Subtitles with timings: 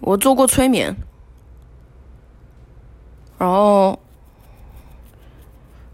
[0.00, 0.96] 我做过催眠，
[3.38, 3.98] 然后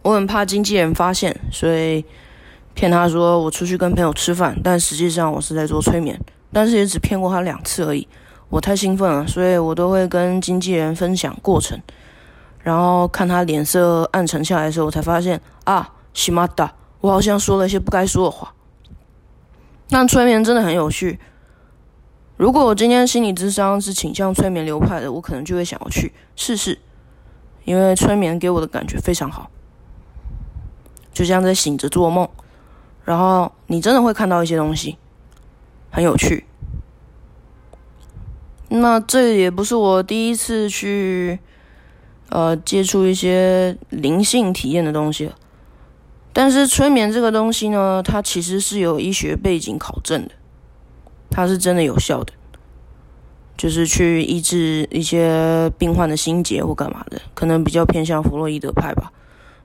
[0.03, 2.04] 我很怕经纪人发现，所以
[2.74, 6.19] 骗他说我出去跟朋友吃饭，但实际上我是在做催眠，
[6.53, 8.06] 但是也只骗过他两次而已。
[8.48, 11.77] 我太兴奋了，所以我都会跟经纪人分享过程，
[12.61, 18.54] 然后看他脸色暗沉下来的时候，我才发现啊，西马达，我好像说了一些不该说的话。
[19.88, 21.18] 但催眠真的很有趣。
[22.37, 26.79] 如果我今天心理智商是倾向催眠流派的，我可能就会想要去试试，
[27.64, 29.50] 因为催眠给我的感觉非常好，
[31.14, 32.28] 就像在醒着做梦，
[33.05, 34.98] 然后你真的会看到一些东西，
[35.91, 36.45] 很有趣。
[38.69, 41.39] 那这也不是我第一次去，
[42.28, 45.34] 呃，接触一些灵性体验的东西了。
[46.34, 50.33] 但是催眠这个东西呢，它其实是有医学背景考证的。
[51.36, 52.33] 它是真的有效的，
[53.58, 59.12] 就是去医治一些病患的心结或干嘛的，可能比较偏向弗洛伊德派吧。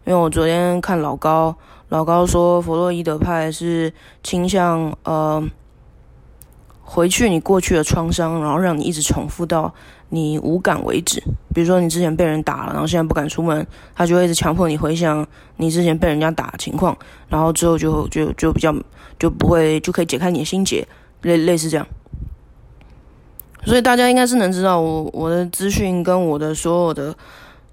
[0.05, 1.55] 因为我昨天看老高，
[1.87, 5.41] 老高说弗洛伊德派是倾向呃
[6.81, 9.73] 回去你过去的创伤，然后让你一直重复到
[10.09, 11.23] 你无感为止。
[11.55, 16.97] 比如说你之前被人打了，然后现在不敢出门，他就会一直强迫你回想你之前被人家打的情况，
[17.29, 18.75] 然后之后就就就比较
[19.17, 20.85] 就不会就可以解开你的心结。
[21.21, 21.87] 类类似这样，
[23.63, 27.15] 所以大家应该是能知道我我的资讯跟我的所有的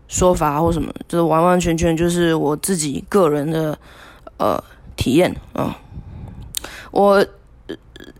[0.06, 3.78] 说法或什么，就完完全全就是我自己个人的
[4.36, 4.62] 呃
[4.96, 5.78] 体验啊。
[6.90, 7.24] 我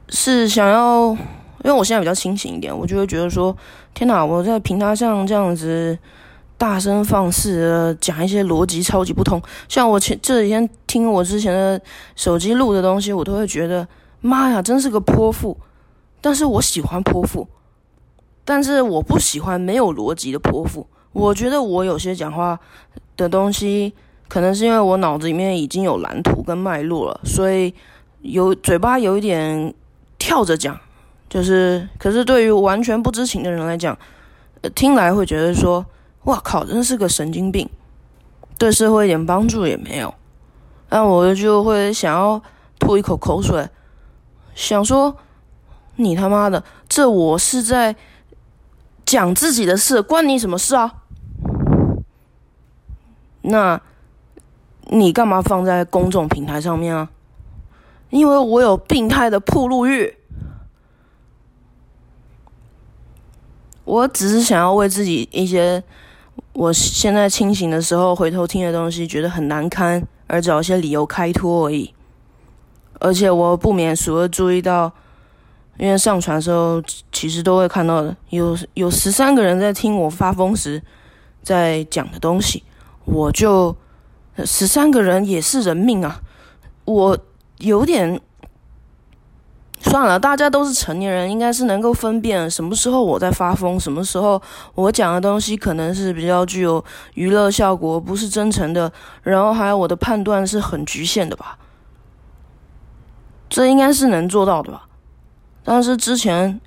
[0.09, 3.55] 是想要，因为我现在比较清醒一点，我就会觉得说，
[3.93, 4.25] 天哪！
[4.25, 5.99] 我在平台上这样子
[6.57, 11.81] 大声放肆的讲一些逻辑超级不通，像我前这几天听我之前的
[12.17, 13.87] 手机录的东西，我都会觉得。
[14.21, 15.57] 妈呀，真是个泼妇！
[16.21, 17.47] 但是我喜欢泼妇，
[18.45, 20.87] 但是我不喜欢没有逻辑的泼妇。
[21.13, 22.59] 我觉得我有些讲话
[23.17, 23.93] 的东西，
[24.29, 27.73] 可能是因为我脑子里面已经有蓝图跟脉络了，所以
[28.23, 29.73] 有嘴巴有一点
[30.19, 30.79] 跳着讲。
[31.29, 33.97] 就是，可是对于完全不知情的人来讲，
[34.75, 35.85] 听来会觉得说
[36.25, 37.69] ：“哇靠，真是个神经病，
[38.59, 40.13] 对社会一点帮助也没有。”
[40.91, 42.43] 那我就会想要
[42.79, 43.69] 吐一口口水。
[44.59, 45.17] 想说，
[45.95, 47.95] 你他妈的，这我是在
[49.07, 50.95] 讲自己的事，关你什么事啊？
[53.43, 53.81] 那，
[54.89, 57.09] 你干嘛放在公众平台上面啊？
[58.11, 60.17] 因为我有病态的铺路欲，
[63.85, 65.85] 我只是想要为自己一些
[66.53, 71.95] 我现在清醒的时候回头听的东西觉得很难堪，而找一些理由开脱而已。
[72.99, 74.93] 而且我不免俗的注意到，
[75.79, 76.83] 因为上传的时候
[77.13, 80.83] 其实都会看到的，有有十三个人在听我发疯时
[81.43, 82.65] 在讲的东西，
[83.05, 83.77] 我就
[84.45, 86.21] 十三个人也是人命啊，
[86.85, 87.17] 我
[87.59, 88.21] 有点
[89.81, 94.43] 算了，大家都是成年人，应该是能够分辨什么时候我在发疯，什么时候
[94.75, 96.85] 我讲的东西可能是比较具有
[97.15, 98.93] 娱乐效果，不是真诚的，
[99.23, 101.57] 然后还有我的判断是很局限的吧。
[103.49, 104.87] 这应该是能做到的吧？
[105.65, 106.61] 但是之前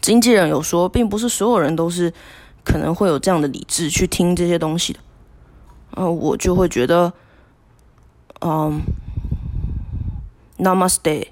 [0.00, 2.12] 经纪人有说，并不是所有人都是
[2.64, 5.00] 可能会有这样的理智去听这些东西的。
[5.92, 7.12] 呃，我就会觉得，
[8.40, 8.80] 嗯
[10.58, 11.28] ，Namaste，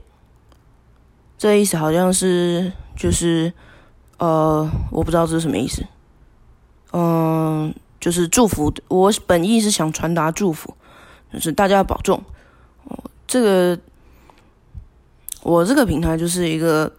[1.38, 3.52] 这意思好像是就是
[4.18, 5.84] 呃，我不知道这是什么意思。
[6.92, 8.72] 嗯，就是祝福。
[8.88, 10.74] 我本意是想传达祝福，
[11.32, 12.22] 就是大家保重。
[13.30, 13.78] 这个，
[15.44, 16.92] 我这个平台就是一个，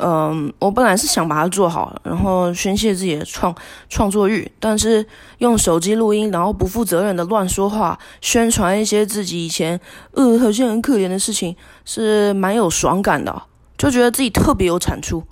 [0.00, 3.54] 嗯，我本来是想把它做好，然后宣泄自己的创
[3.88, 5.06] 创作欲，但是
[5.38, 9.78] 用手机录音，然后不负责任的乱说话，宣传一些自己以前
[10.14, 13.42] 呃好像很可怜的事情，是蛮有爽感的，
[13.78, 15.22] 就觉得自己特别有产出，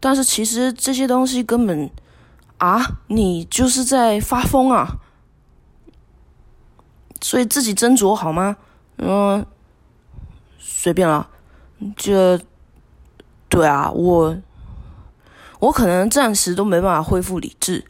[0.00, 1.90] 但是其实这些东西根本
[2.56, 4.96] 啊，你就是在发疯啊，
[7.20, 8.56] 所以自己斟酌好吗？
[8.96, 9.44] 嗯。
[10.66, 11.28] 随便了，
[11.94, 12.40] 这，
[13.50, 14.34] 对啊，我，
[15.60, 17.84] 我可能暂时都没办法恢复理智，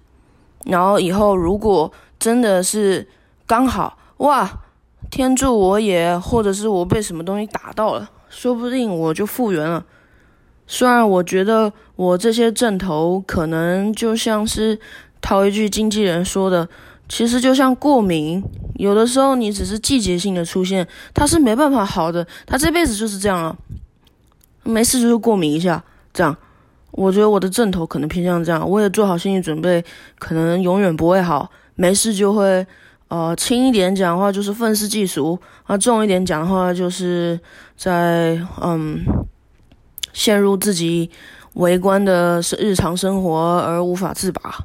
[0.64, 3.08] 然后以后如果真的是
[3.46, 4.50] 刚好哇，
[5.08, 9.86] 天助我也，或者是我被什么东西打到了，说不定我就复原了。
[10.66, 14.80] 虽然我觉得我这些阵头可能就像是
[15.20, 16.68] 套一句经纪人说的。
[17.14, 18.42] 其实就像过敏，
[18.74, 20.84] 有的时候你只是季节性的出现，
[21.14, 23.56] 它是没办法好的，它这辈子就是这样了。
[24.64, 26.36] 没事就是过敏一下，这样。
[26.90, 29.84] 我觉得我的正头可能偏向这样，我也做好心理准备，
[30.18, 32.66] 可能永远不会好，没事就会，
[33.06, 37.38] 呃，轻一点讲话就是愤世嫉俗，啊，重一点讲的话就是
[37.76, 38.98] 在嗯，
[40.12, 41.08] 陷入自己
[41.52, 44.58] 围观的是日常生活而无法自拔。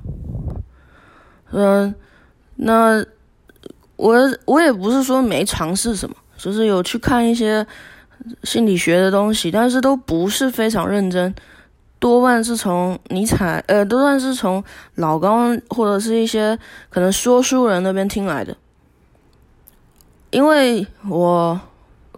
[1.51, 1.93] 嗯，
[2.61, 3.03] 那
[3.95, 4.15] 我
[4.45, 7.65] 我也不是说没尝试什么，就是有去看一些
[8.43, 11.33] 心理学的东西，但是都不是非常认真。
[11.99, 14.63] 多半是从尼采，呃，多半是从
[14.95, 16.57] 老高或者是一些
[16.89, 18.55] 可能说书人那边听来的。
[20.31, 21.59] 因为我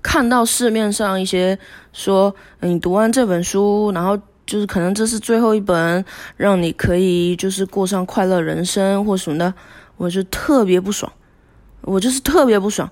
[0.01, 1.57] 看到市面上一些
[1.93, 6.03] 说，你读完这本书，然后就是可能这是最后一本，
[6.35, 9.53] 让你可以就是过上快乐人生或什么的，
[10.01, 11.11] 我就特别不爽，
[11.81, 12.89] 我就是特别不爽，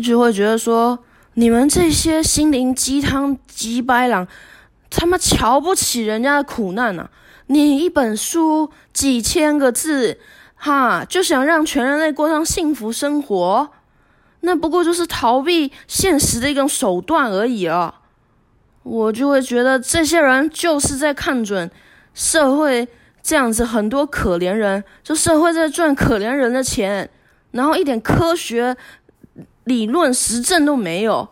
[0.00, 0.96] 就会觉得说，
[1.34, 4.28] 你们这些心灵鸡汤鸡掰狼。
[4.88, 7.08] 他妈瞧不起人家的苦难呐！
[7.46, 10.20] 你一本书几千个字，
[10.54, 13.70] 哈，就想让全人类过上幸福生活，
[14.40, 18.02] 那不过就是逃避现实的一种手段而已啊！
[18.84, 21.68] 我就会觉得这些人就是在看准
[22.14, 22.86] 社会
[23.22, 27.08] 这样子，很多可怜人，就社会在赚可怜人的钱，
[27.52, 28.76] 然后一点科学
[29.64, 31.28] 理论实证都没有，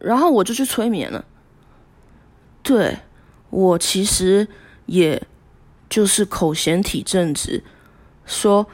[0.00, 1.24] 然后我就去催眠了。
[2.62, 2.98] 对，
[3.50, 4.48] 我其实
[4.86, 5.22] 也
[5.88, 7.62] 就是口嫌体正直，
[8.26, 8.66] 说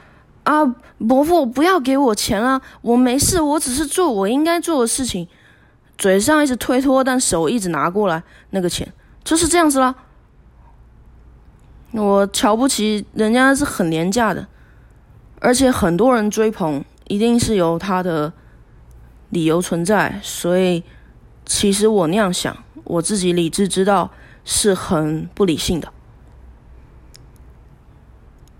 [0.44, 0.64] 啊，
[1.06, 5.28] 伯父不要给我钱了，我没事，我只是做我应该做的事情，
[5.98, 8.90] 嘴上一直推脱，但手一直拿过来那个钱，
[9.22, 9.94] 就是这样子啦。
[11.92, 14.46] 我瞧不起人家是很廉价的，
[15.40, 18.32] 而且很多人追捧，一定是有他的
[19.30, 20.84] 理由存在，所以
[21.44, 22.56] 其实我那样想。
[22.84, 24.10] 我自己理智知道
[24.44, 25.92] 是很不理性的。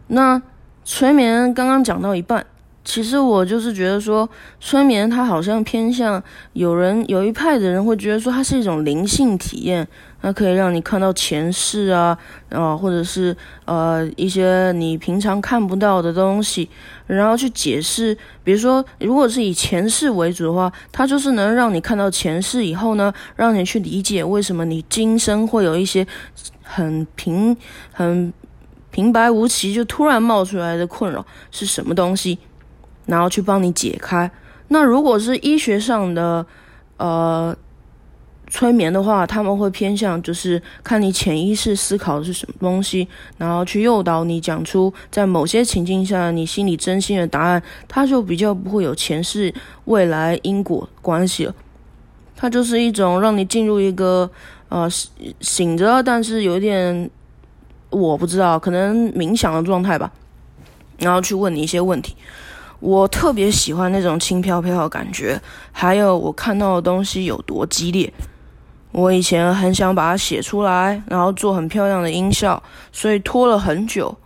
[0.07, 0.41] 那
[0.85, 2.47] 催眠刚刚讲到一半，
[2.83, 4.29] 其实我就是觉得说，
[4.59, 6.23] 催眠它好像偏向
[6.55, 9.87] 有人有一派的人会觉得说，它是一种灵性体验。
[10.23, 12.19] 它可以让你看到前世啊，
[12.51, 13.35] 啊，或者是
[13.65, 16.69] 呃一些你平常看不到的东西，
[17.07, 18.15] 然后去解释。
[18.45, 26.07] 比如说，如果是以前世为主的话，它就是能让你看到前世以后呢，让你去理解为什么你今生会有一些
[26.63, 27.57] 很平、
[27.91, 28.31] 很
[28.91, 32.39] 平白无奇就突然冒出来的困扰是什么东西，
[33.07, 34.31] 然后去帮你解开。
[34.69, 36.47] 那如果是医学上的，
[36.99, 37.57] 呃。
[38.53, 43.07] 催眠的话，他们会偏向就是看你潜意识思考的是什么东西，
[43.39, 49.55] 然后去诱导你讲出在某些情境下你心里真心的答案，它就比较不会有前世
[49.85, 51.55] 未来因果关系了。
[52.35, 54.29] 它就是一种让你进入一个
[54.69, 54.91] 呃
[55.41, 57.09] 醒着，但是有点
[57.91, 60.11] 我不知道，可能冥想的状态吧，
[60.99, 62.17] 然后去问你一些问题。
[62.81, 65.41] 我特别喜欢那种轻飘飘的感觉，
[65.71, 68.13] 还有我看到的东西有多激烈。
[68.93, 72.61] 我以前很想把它写出来，然后做很漂亮的音效，
[72.91, 74.17] 所以拖了很久。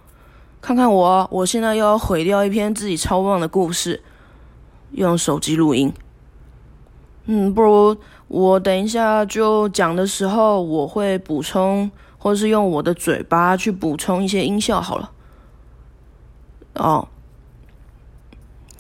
[0.61, 4.03] 看看我，我现在又要毁掉一篇自己超棒的故事，
[4.93, 5.93] 用手机录音。
[7.27, 7.97] 嗯，不如
[8.29, 15.11] 我等一下就讲的时候，我会补充，或者是用我的嘴巴去补充一些音效好了。
[16.77, 17.07] 哦，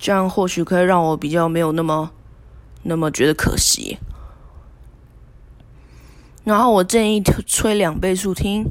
[0.05, 2.11] 这样或许可以让我比较没有那么
[2.83, 3.97] 那么觉得可惜。
[6.45, 8.71] 然后我建议吹两倍速听，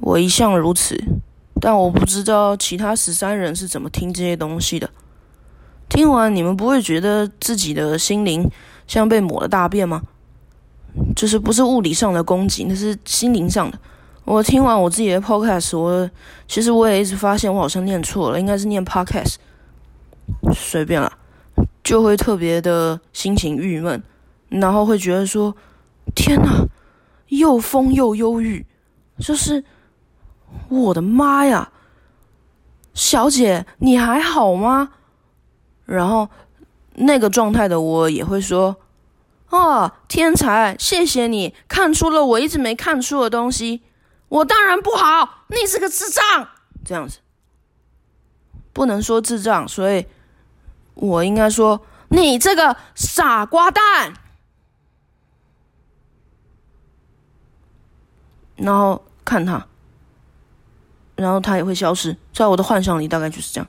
[0.00, 0.98] 我一向如此，
[1.60, 4.88] 但我不知道其他十三人是怎么听这些东西的。
[5.90, 8.50] 听完你们不会觉得自己的心灵
[8.86, 10.04] 像被抹了大便吗？
[11.14, 13.78] 就是不是物理上的攻击，那是心灵上的。
[14.24, 16.10] 我听完我自己的 podcast，我
[16.48, 19.36] 其实我也一直发现我好像念错了，应该是念 podcast，
[20.52, 21.12] 随便了，
[21.82, 24.02] 就会特别的心情郁闷，
[24.48, 25.54] 然后会觉得说。
[26.14, 26.66] 天哪，
[27.28, 28.66] 又疯又忧郁，
[29.18, 29.64] 就是
[30.68, 31.72] 我的妈呀！
[32.92, 34.90] 小姐，你还好吗？
[35.86, 36.28] 然后
[36.96, 38.76] 那个状态的我也会说
[39.48, 43.80] ：“哦，天才，谢谢你看出了我一直没看出的东西。
[44.34, 46.48] 我当然不好，你是个智障。”
[46.84, 47.18] 这样子
[48.72, 50.06] 不能说智障，所以
[50.94, 54.14] 我应该说你这个傻瓜蛋。
[58.56, 59.66] 然后看他，
[61.16, 63.68] 然后他也会消失，在我的幻想里大概就是这样。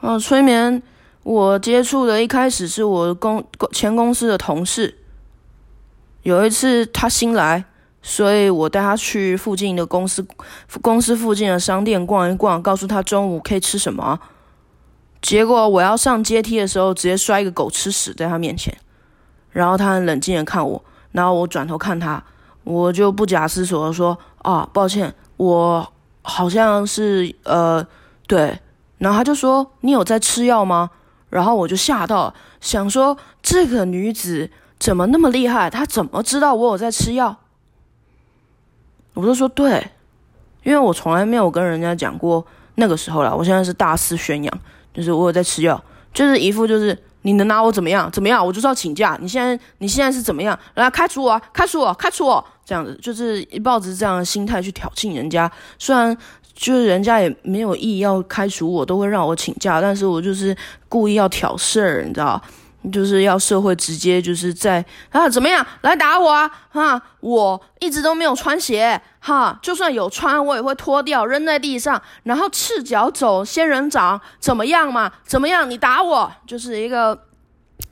[0.00, 0.82] 啊，催眠
[1.22, 4.98] 我接触的一开始是我公前公司的同事，
[6.22, 7.64] 有一次他新来，
[8.02, 10.26] 所以我带他去附近的公司
[10.80, 14.18] 公司附近的商店逛一逛，告诉他中午可以吃什么。
[15.20, 18.74] 结果我要上阶梯的时候，直接摔一个狗吃屎在他面前，
[19.50, 22.22] 然后他很冷静的看我，然后我转头看他，
[22.64, 25.92] 我就不假思索的说：“啊，抱歉，我
[26.22, 27.86] 好像是呃，
[28.26, 28.58] 对。”
[28.96, 30.90] 然后他就说：“你有在吃药吗？”
[31.28, 35.68] 然后我就吓到，想说这个女子怎么那么厉害？
[35.70, 37.36] 她怎么知道我有在吃药？
[39.14, 39.84] 我就说对，
[40.62, 42.44] 因为我从来没有跟人家讲过
[42.76, 43.36] 那个时候了。
[43.36, 44.60] 我现在是大肆宣扬。
[44.92, 45.80] 就是我有在吃药，
[46.12, 48.10] 就是一副就是你能拿我怎么样？
[48.10, 48.44] 怎么样？
[48.44, 49.16] 我就是要请假。
[49.22, 50.58] 你现在你现在是怎么样？
[50.74, 55.50] 来开除我，开除我，开除我，这样子就是抱着这样的心态去挑衅人家。
[55.78, 56.14] 虽然
[56.54, 60.54] 就是人家也没有意要开除我，都会让我请假，但是我就是
[60.88, 62.42] 故意要挑事儿，你知道。
[62.92, 77.18] 就是要社会直接就是在啊怎么样来打我啊哈我一直都没有穿鞋哈就算有穿我也会脱掉扔在地上然后赤脚走仙人掌怎么样嘛怎么样你打我就是一个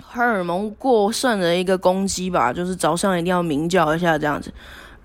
[0.03, 4.53] 荷尔蒙过剩的一个攻击吧就是早上一定要鸣叫一下这样子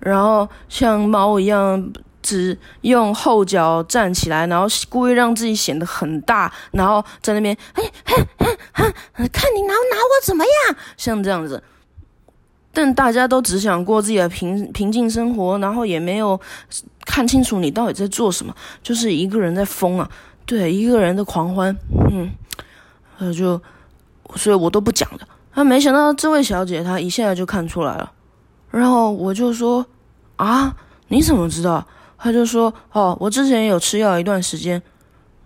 [0.00, 1.92] 然后像猫一样。
[2.24, 8.56] 只用后脚站起来，然后故意让自己显得很大，然后在那边，嘿，嘿，嘿，
[9.12, 10.76] 嘿，看你拿拿我怎么样？
[10.96, 11.62] 像这样子，
[12.72, 16.40] 但大家都只想过自己的平平静生活，然后也没有
[17.04, 20.10] 看清楚你到底在做什么，就是一个人在疯啊，
[20.46, 21.76] 对，一个人的狂欢，
[22.10, 22.32] 嗯，
[23.18, 23.60] 呃，就，
[24.36, 25.28] 所以我都不讲的。
[25.52, 28.10] 啊，没想到这位小姐她一下就看出来了，
[28.70, 29.84] 然后我就说，
[30.36, 30.74] 啊，
[31.08, 31.86] 你怎么知道？
[32.16, 34.82] 他就说：“哦，我之前有吃药一段时间，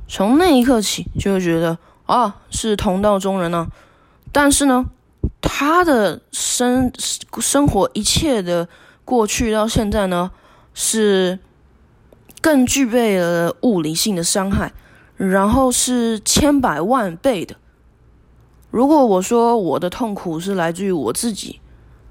[0.07, 3.67] 从那一刻起就会觉得啊是同道中人呢。
[4.31, 4.85] 但是呢，
[5.41, 6.93] 他的生
[7.41, 8.69] 生活一切的
[9.05, 10.31] 过去到现在呢，
[10.73, 11.41] 是
[12.41, 14.73] 更具备了物理性的伤害，
[15.17, 17.57] 然后是千百万倍的。
[18.71, 21.61] 如果我说我的痛苦是来自于我自己，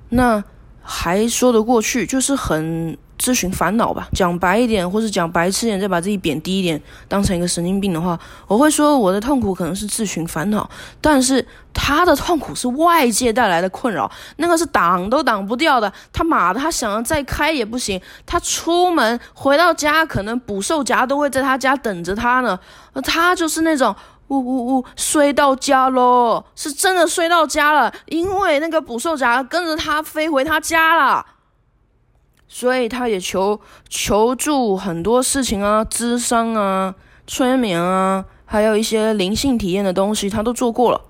[0.10, 0.44] 那
[0.82, 10.70] 还说得过去，就是很。”自寻烦恼吧，讲白一点，或是讲白痴一点，再把自己贬低一点，当成一个神经病的话，我会说我的痛苦可能是自寻烦恼，
[11.02, 15.92] 但是他的痛苦是外界带来的困扰，那个是挡都挡不掉的。
[16.14, 22.60] 他妈的，他想要再开也不行，他出门回到家，可能捕兽夹都会在他家等着他呢。
[23.04, 23.96] 他就是那种
[24.28, 31.26] 呜呜呜睡到家喽，是真的睡到家了，因为那个捕兽夹跟着他飞回他家了。
[32.50, 36.96] 所以他也求求助很多事情啊，智商啊、
[37.28, 41.02] 催眠啊，还有一些灵性体验的东西，他都做过了。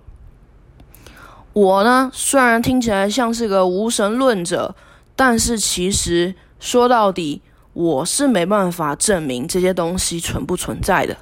[1.53, 4.75] 我呢，虽然听起来像是个无神论者，
[5.15, 7.41] 但是其实说到底，
[7.73, 11.17] 我是没办法证明这些东西存不存在的。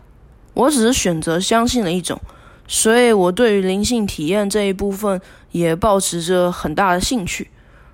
[0.53, 2.19] 我只是选择相信了一种，
[2.67, 5.19] 所以我对于灵性体验这一部分
[5.51, 7.51] 也保持着很大的兴趣，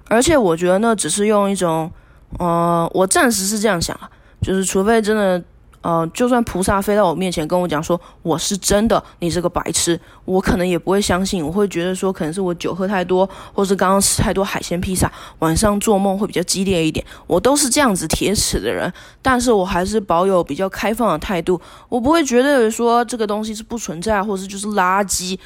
[0.08, 1.92] 而且我觉得那只是用一种。
[2.40, 4.10] 呃，我暂时是这样想啊，
[4.42, 5.44] 就是除非真的，
[5.82, 21.60] 呃，就算菩萨飞到我面前跟我讲说我是真的，你是个白痴，我可能也不会相信，我会觉得说可能是我酒喝太多，或是刚刚吃太多海鲜披萨，晚上做梦会比较激烈一点，我都是这样子铁齿的人，但是我还是保有比较开放的态度，
[21.90, 25.38] 我不会觉得说这个东西是不存在，或是就是垃圾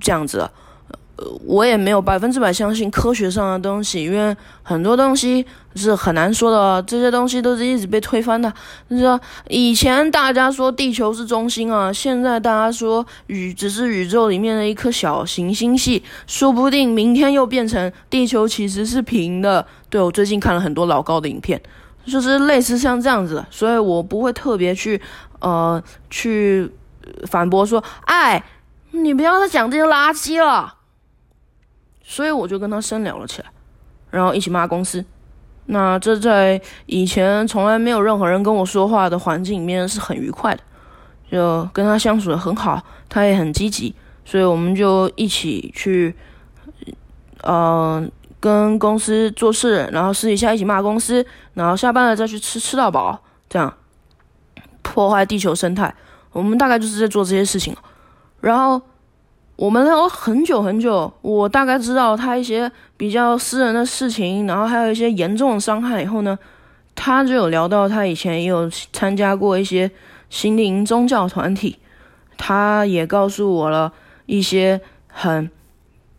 [0.00, 0.50] 这样子。
[1.44, 8.52] 我也没有百分之百相信科学上的东西，因为很多东西是很难说的，这些东西都是一直被推翻的。
[8.88, 19.66] 你知道，以前大家说地球是中心啊，现在大家说宇只是宇宙里面的一颗小行星系，说不定明天又变成地球其实是平的。
[19.90, 21.60] 对我最近看了很多老高的影片，
[22.06, 25.00] 就是类似像这样子的，所以我不会特别去
[25.40, 26.70] 呃去
[27.26, 28.42] 反驳说，哎，
[28.92, 30.74] 你不要再讲这些垃圾了。
[32.02, 33.48] 所以我就跟他深聊了起来，
[34.10, 35.04] 然后一起骂公司。
[35.66, 40.62] 那这在以前从来没有任何人跟我说话的环境里面是很愉快的，
[41.30, 43.94] 就跟他相处的很好，他也很积极，
[44.24, 46.14] 所以我们就一起去，
[47.42, 48.04] 呃，
[48.40, 53.72] 跟公司做事，然后私底下一起骂公司，然后下班了再去吃吃到饱，这样
[54.82, 55.94] 破坏地球生态。
[56.32, 57.74] 我们大概就是在做这些事情，
[58.40, 58.82] 然后。
[59.62, 66.02] 我们聊很久很久，我大概知道他一些比较私人的事情，然后还有一些严重的伤害。
[66.02, 66.36] 以后呢，
[66.96, 69.88] 他就有聊到他以前也有参加过一些
[70.28, 71.78] 心灵宗教团体，
[72.36, 73.92] 他也告诉我了
[74.26, 75.48] 一些很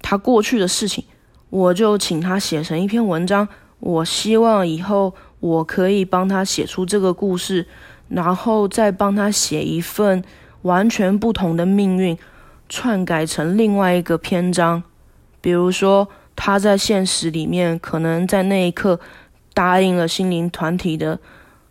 [0.01, 1.03] 他过去的事情，
[1.49, 3.45] 我就请他写成一篇文章。
[3.81, 7.67] 我希望以后我可以帮他写出这个故事，
[8.07, 10.23] 然后再帮他写一份
[10.61, 12.17] 完全不同的命运，
[12.75, 14.81] 篡改成另外一个篇章。
[15.39, 18.99] 比如说，他在现实里面可能在那一刻
[19.53, 21.19] 答应了心灵团体的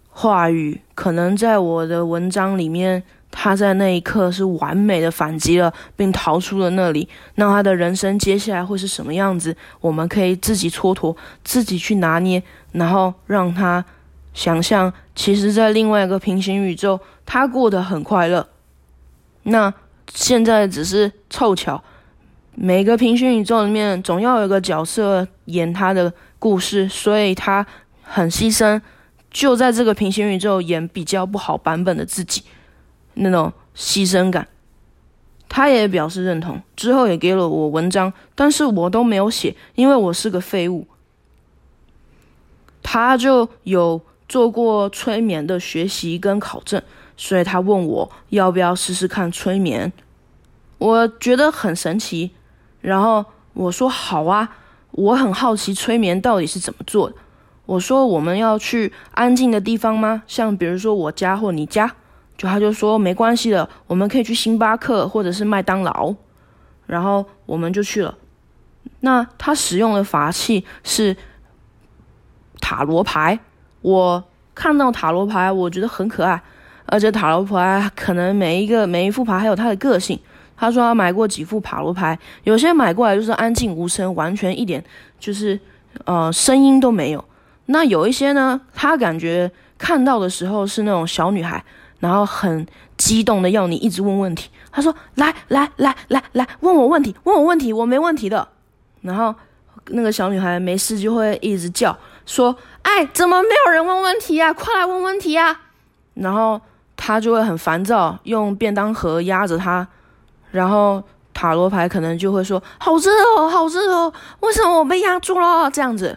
[0.09, 3.03] 话语，可能在我的文章里面。
[3.35, 7.09] 他在那一刻是完美的反击了，并逃出了那里。
[7.37, 9.57] 那他的人生接下来会是什么样子？
[9.81, 12.43] 我们可以自己蹉跎，自己去拿捏，
[12.73, 13.83] 然后让他
[14.35, 18.47] 想象，其实，在另外一个平行宇宙，他过得很快乐。
[19.45, 19.73] 那
[20.15, 21.83] 现在只是凑巧，
[22.55, 27.67] 每个平行宇宙里面总要有个角色演他的故事，所以他
[28.03, 28.81] 很牺牲，
[29.31, 32.43] 就在这个平行宇宙演比较不好版本的自己。
[33.15, 34.49] 那种牺牲感，
[35.49, 40.87] 他也表示认同，之后也给了我文章，但是我都没有写，因为我是个废物。
[42.83, 46.83] 他就有做过催眠的学习跟考证，
[47.23, 49.93] 所以他问我要不要试试看催眠，
[50.79, 52.33] 我觉得很神奇，
[52.81, 54.57] 然后我说好啊，
[54.91, 57.15] 我很好奇催眠到底是怎么做的。
[57.65, 60.25] 我说我们要去安静的地方吗？
[60.27, 61.95] 像比如说我家或你家。
[62.37, 66.13] 就他就说没关系的，我们可以去星巴克或者是麦当劳，
[66.87, 68.19] 然后我们就去了。
[68.99, 71.17] 那他使用的法器是
[72.61, 73.39] 塔罗牌，
[73.83, 74.25] 我
[74.57, 76.43] 看到塔罗牌，我觉得很可爱，
[76.93, 80.19] 而且塔罗牌可能每一个每一副牌还有它的个性。
[80.55, 84.85] 他说他买过几副塔罗牌，有些买过来就是安静无声，完全一点
[85.19, 85.59] 就是
[86.05, 87.25] 呃声音都没有。
[87.67, 91.65] 那有一些呢，他感觉看到的时候是那种小女孩。
[91.99, 98.49] 然后很激动的要你一直问问题，他说：“来来来来来，问我问题，问我问题，我没问题的。”
[99.03, 99.33] 然后
[99.91, 101.97] 那个小女孩没事就会一直叫
[102.27, 104.53] 说：“哎，怎么没有人问问题呀？
[104.53, 105.61] 快来问问题呀！”
[106.15, 106.61] 然后
[107.05, 109.85] 他就会很烦躁，用便当盒压着他，
[110.53, 111.03] 然后
[111.35, 116.17] 塔罗牌可能就会说：“好热哦，好热哦，为什么我被压住了？”这样子，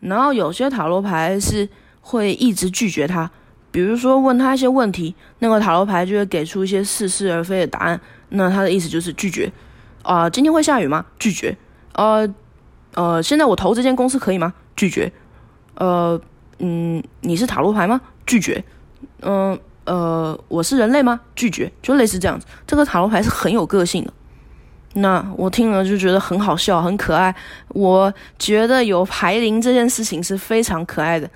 [0.00, 1.68] 然后有些塔罗牌是
[2.00, 3.30] 会一直拒绝他。
[3.70, 8.00] 比如说问他一些问题，那个塔罗牌就会给出一些似是而非的答案。
[8.30, 9.52] 那他的意思就是拒绝。
[10.02, 11.06] 啊，今天会下雨吗？
[11.20, 11.56] 拒绝。
[11.92, 12.28] 呃，
[12.94, 14.52] 呃，现在我投这间公司可以吗？
[14.74, 15.12] 拒绝。
[15.76, 16.20] 呃，
[16.58, 18.00] 嗯，你是塔罗牌吗？
[18.26, 18.64] 拒绝。
[19.22, 19.56] 嗯，
[19.88, 21.18] 呃我是人类吗？
[21.34, 21.72] 拒绝。
[21.82, 22.46] 就类似这样子。
[22.66, 24.12] 这个塔罗牌是很有个性的。
[24.94, 27.34] 那我听了就觉得很好笑，很可爱。
[27.68, 31.28] 我觉得有牌灵这件事情是非常可爱的，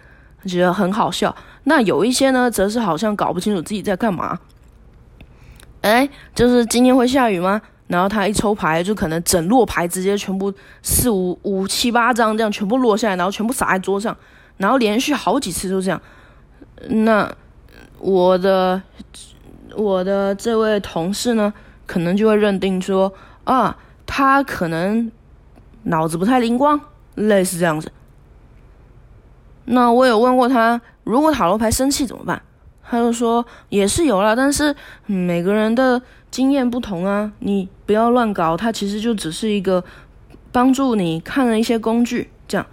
[0.46, 1.34] 觉得很好笑。
[1.64, 4.38] 那有一些呢，则是好像搞不清楚自己在干嘛。
[5.82, 7.60] 哎，就是今天会下雨吗？
[7.88, 14.16] 然后他一抽牌，就可能整摞牌直接全部四五五七八张这样全部落下来，然后全部撒在桌上，
[14.56, 16.00] 然后连续好几次都这样。
[16.88, 17.30] 那
[18.02, 18.82] 我的
[19.76, 21.54] 我的这位同事呢，
[21.86, 23.12] 可能就会认定说
[23.44, 25.10] 啊，他可能
[25.84, 26.80] 脑子不太灵光，
[27.14, 27.92] 类似这样子。
[29.66, 32.42] 那我有问过他，如果塔罗牌生气怎么办？
[32.82, 34.74] 他就说也是有啦，但是
[35.06, 38.56] 每个人的经验不同啊，你不要乱搞。
[38.56, 39.82] 它其实就只是一个
[40.50, 42.66] 帮助你看了一些工具这样。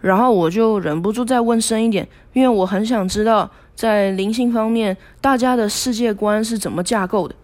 [0.00, 7.34] 然后我就忍不住再问深一点，因为我很想知道在灵性方面大家的世界观是怎么架构的。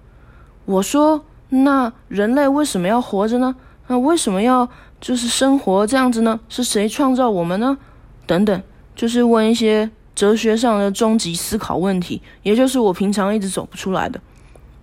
[0.64, 3.54] 我说那人类为什么要活着呢？
[3.86, 4.68] 那为什么要
[5.00, 6.40] 就是生活这样子呢？
[6.48, 7.78] 是谁创造我们呢？
[8.26, 8.62] 等等。
[8.96, 14.20] 就是问一些哲学上的终极思考问题，也就是我平常一直走不出来的。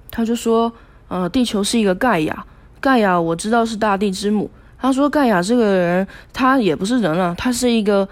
[0.09, 0.71] 他就说
[1.09, 2.45] ：“呃，地球是一个盖亚，
[2.79, 8.07] 盖亚我知道是大地之母。”他说：“盖亚这个人，他也不是人了，他是一个，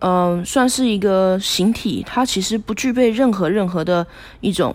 [0.00, 4.06] 嗯，算是一个形体，它其实不具备任何任何的
[4.40, 4.74] 一种，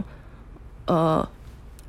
[0.85, 1.27] 呃，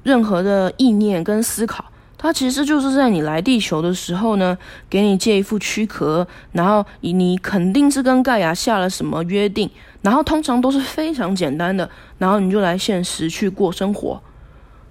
[0.02, 1.84] 任何的意念跟思考。”
[2.18, 4.56] 它其实就是在你来地球的时候呢，
[4.88, 9.70] 给你借一副躯壳，然后你肯定是跟盖亚下了什么约定，
[10.00, 14.20] 然后通常都是非常简单的，然后你就来现实去过生活。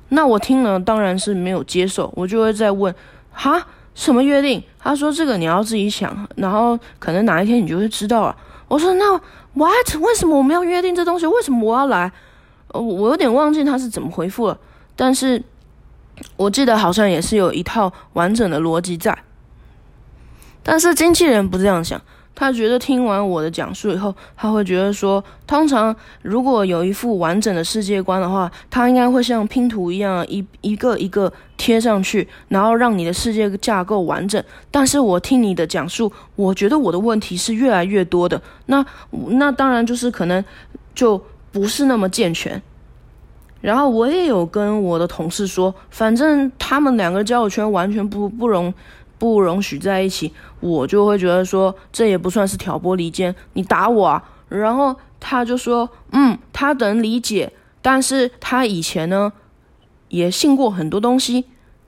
[0.10, 2.94] 那我听了当然是没有接受，我就会再问，
[3.32, 4.64] 哈，什么约定？
[4.78, 8.36] 他说这个你要自己想，然后可能哪一天你就会知道了。
[8.68, 9.20] 我说那
[9.54, 9.96] what？
[10.00, 11.26] 为什么我们要约定这东西？
[11.26, 12.12] 为什么我要来？
[12.68, 14.58] 呃，我有点忘记他是怎么回复了，
[14.96, 15.42] 但是。
[16.38, 19.14] 我记得好像也是有一套完整的逻辑在，
[20.64, 22.02] 但是经纪人不这样想，
[22.36, 34.44] 他觉得听完我的讲述以后，他会觉得说，通常如果有一副完整的世界观的话，他应该会像拼图一样，一一个一个贴上去，然后让你的世界架构完整。
[34.70, 38.42] 但是我听你的讲述，我觉得我的问题是越来越多的。
[38.66, 40.44] 那那当然就是可能
[40.94, 41.20] 就
[41.54, 42.62] 不是那么健全。
[43.62, 48.74] 然后我也有跟我的同事说，反正他们两个交友圈完全不不容。
[49.18, 54.24] 不容许在一起，我就会觉得说这也不算是挑拨离间，你打我啊！
[54.50, 57.52] 然后他就说，嗯，他能理解，
[57.82, 59.32] 但是他以前呢
[60.10, 61.46] 也信过很多东西，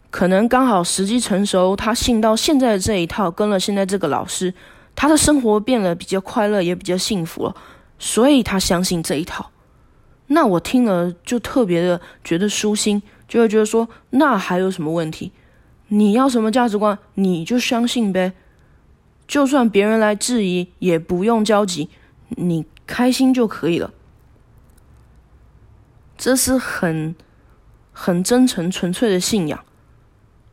[0.10, 4.54] 可能刚好时机成熟，他信到现在这一套，跟了现在这个老师，
[4.96, 7.56] 他的生活变得比较快乐，也比较幸福了，
[8.00, 9.52] 所以他相信这一套。
[10.28, 15.32] 那我听了就特别的觉得舒心，就会觉得说，那还有什么问题？
[15.90, 18.34] 你要什么价值观，你就相信呗。
[19.28, 21.90] 就算别人来质疑，也不用焦急，
[22.30, 23.92] 你开心就可以了。
[26.18, 27.16] 这是很
[27.92, 29.64] 很真诚、纯粹的信仰。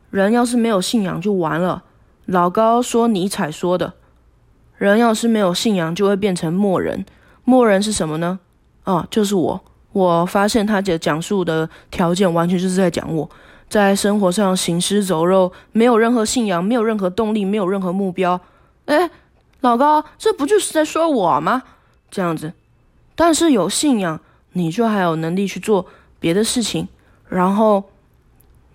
[0.09, 1.83] 人要是没有信仰，就完了。
[2.25, 3.93] 老高说尼采说的，
[4.77, 7.05] 人要是没有信仰，就会变成默人。
[7.43, 8.39] 默人是什么呢？
[8.83, 9.63] 啊，就是我。
[9.91, 13.29] 我发现他讲讲述的条件，完全就是在讲我。
[13.69, 18.39] 在生活上行尸走肉，没有任何信仰，没有任何动力，没有任何目标。
[18.85, 19.09] 哎，
[19.61, 21.63] 老高，这不就是在说我吗？
[22.09, 22.53] 这样子，
[23.15, 24.21] 但是有信仰，
[24.53, 25.85] 你就还有能力去做
[26.19, 26.87] 别的事情。
[27.27, 27.83] 然后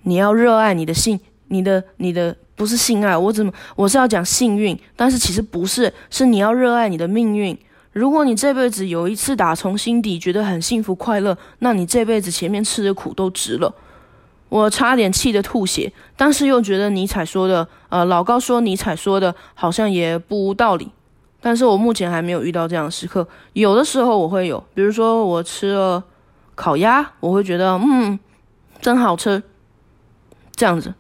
[0.03, 7.57] 你要热爱你的幸，你的你的不是性爱，我怎么我是要讲幸运，但是其实不是，是你要热爱你的命运。
[7.93, 13.73] 如果你这辈子有一次打从心底觉得很幸福快乐，那你这辈子前面吃的苦都值了。
[14.51, 20.91] 我差点气得吐血，但是又觉得尼采说的，呃，老高说尼采说的好像也不无道理。
[21.41, 26.03] 但是我目前还没有遇到这样的时刻，有的时候我会有，比如说我吃了
[26.55, 28.19] 烤鸭，我会觉得，嗯，
[28.83, 29.43] 真好吃，
[30.55, 30.93] 这样子，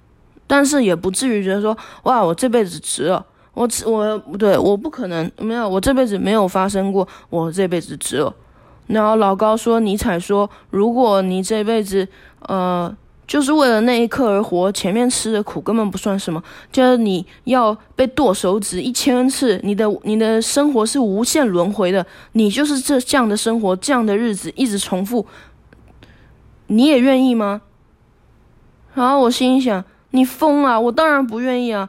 [0.47, 8.33] 但是也不至于觉得说，哇，我这辈子值了，我吃我对，我不可能没有，我这辈子没有发生过，我这辈子值了。
[8.87, 12.07] 然后老高说尼采说，如果你这辈子，
[12.43, 12.97] 呃。
[13.31, 16.43] 就是为了那一刻而活，前面吃的苦根本不算什么。
[16.73, 25.25] 就是你要被剁手指一千次，你的你的生活是无限轮回的，你就是这这样的生活，这样的日子一直重复，
[26.67, 27.63] 你也愿意吗？
[28.95, 30.81] 然后我心想，你疯啊！
[30.81, 31.89] 我当然不愿意啊。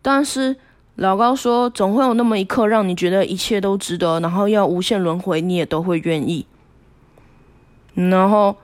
[0.00, 0.56] 但是
[0.94, 6.46] 老高说，总会有那么一刻，让你觉得一切都值得，然后要无限轮回，你也都会愿意。
[7.92, 8.56] 然后。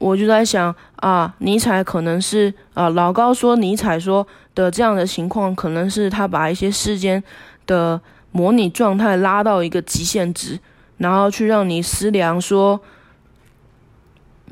[0.00, 7.22] 我就在想啊，尼采可能是啊，老高说尼采说的这样的情况，可能是他把一些世间
[7.66, 8.00] 的
[8.32, 10.58] 模拟状态拉到一个极限值，
[10.96, 12.80] 然后去让你思量说，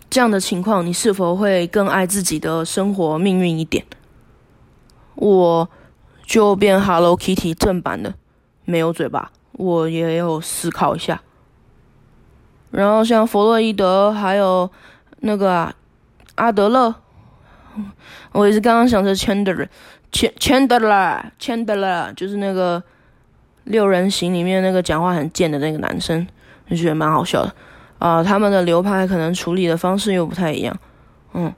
[0.08, 3.84] 这样的情况你是否会更爱自己的生活命运一点？
[5.16, 5.68] 我
[6.24, 8.14] 就变 Hello Kitty 正版的，
[8.64, 11.22] 没有嘴巴，我也有思考一下。
[12.70, 14.70] 然后像弗洛伊德还有。
[15.20, 15.74] 那个啊，
[16.36, 16.94] 阿德勒，
[18.32, 22.82] 我也是刚刚想着 Chandler，Chandler，Chandler，就是那个
[23.64, 26.26] 六人行里面那个讲话很贱的那个男生，
[26.70, 27.52] 就觉得蛮好笑的
[27.98, 28.24] 啊。
[28.24, 30.78] 他们的流派可能处理的方式又不太一样，
[31.34, 31.52] 嗯。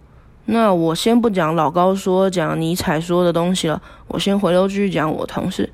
[0.46, 5.70] 那我先不讲老高说讲尼采说的东西了，我先回头继续讲我同事，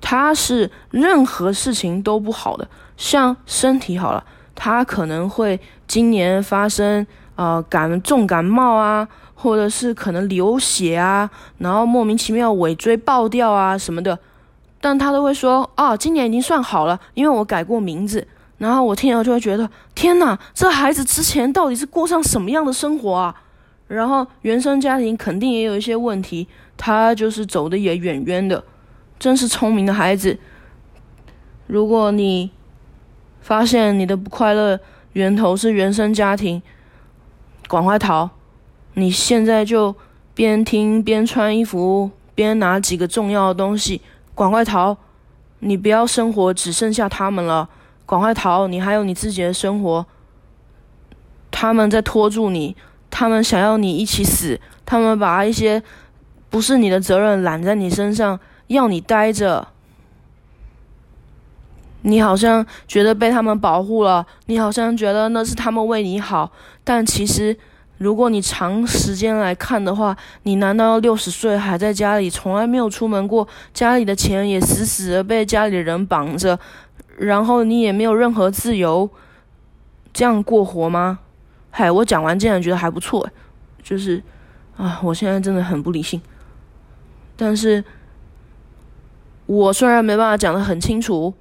[0.00, 7.06] 他是任何事情都不好的，像身体好了，他可能会今年发生。
[7.36, 14.18] 呃，感重感冒啊，或者是可能流血啊，然后莫名其妙尾椎爆掉啊什么的，
[14.80, 18.26] 但他都会说，哦，今年已经算好了，因为我改过名字。
[18.58, 23.34] 然后我听了就会觉得，天哪，这孩子之前到底是过上什么样的生活啊？
[23.88, 28.62] 然后原生家庭肯定也有一些问题，他就是走的也远远的，
[29.18, 30.38] 真是聪明的孩子。
[31.66, 32.52] 如果你
[33.40, 34.78] 发现你的不快乐
[35.14, 36.62] 源头是原生家庭，
[37.72, 38.28] 赶快逃！
[38.92, 39.96] 你现在就
[40.34, 44.02] 边听边穿衣服，边拿几个重要的东西，
[44.34, 44.98] 赶快逃！
[45.60, 47.70] 你不要生活只剩下他们了，
[48.04, 48.66] 赶快逃！
[48.66, 50.04] 你还有你自己的生活，
[51.50, 52.76] 他们在拖住你，
[53.10, 55.82] 他们想要你一起死，他们把一些
[56.50, 59.68] 不是你的责任揽在你身上，要你待着。
[62.02, 66.50] 你好像觉得被他们保护了，你好像觉得那是他们为你好，
[66.84, 67.56] 但其实
[67.98, 76.58] 如果你长时间来看的话，你难道六十岁还在家里，从来没有出门过，家里的钱也死死的被家里人绑着，
[77.16, 79.08] 然后你也没有任何自由，
[80.12, 81.20] 这样过活吗？
[81.70, 83.28] 嗨，我讲完竟然觉得还不错，
[83.82, 84.20] 就是
[84.76, 86.20] 啊，我现在真的很不理性，
[87.36, 87.84] 但是
[89.46, 91.32] 我虽然没办法讲的很清楚，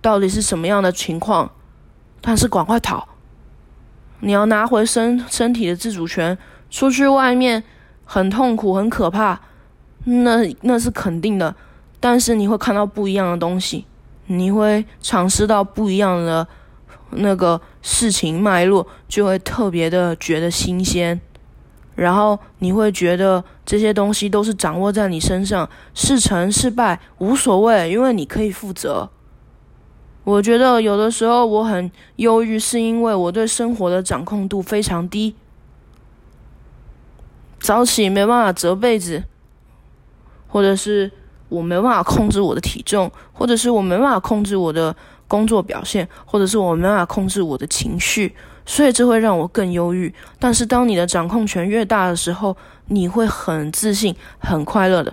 [0.00, 1.50] 到底是什么样的情况，
[2.20, 3.06] 但是赶快逃。
[4.20, 6.36] 你要拿回身身体的自主权，
[6.70, 7.62] 出去外面
[8.04, 9.40] 很痛苦、很可怕，
[10.04, 11.54] 那那是肯定的。
[11.98, 13.86] 但是你会看到不一样的东西，
[14.26, 16.46] 你会尝试到不一样的
[17.10, 21.20] 那个事情脉络，就会特别的觉得新鲜。
[21.94, 29.10] 然后你会觉得这些东西都是掌握在你身上，是成是败无所谓，因为你可以负责。
[30.30, 35.34] 我觉得有的时候我很忧郁，是因为我对生活的掌控度非常低。
[37.58, 39.24] 早起没办法折被子，
[40.46, 41.10] 或者是
[41.48, 44.94] 我没办法控制我的体重，或者是我没办法控制我的
[45.26, 48.32] 工作表现，或者是我没办法控制我的情绪，
[48.64, 50.14] 所以这会让我更忧郁。
[50.38, 55.12] 但是当你的掌控权越大的时候，你会很自信、很快乐的。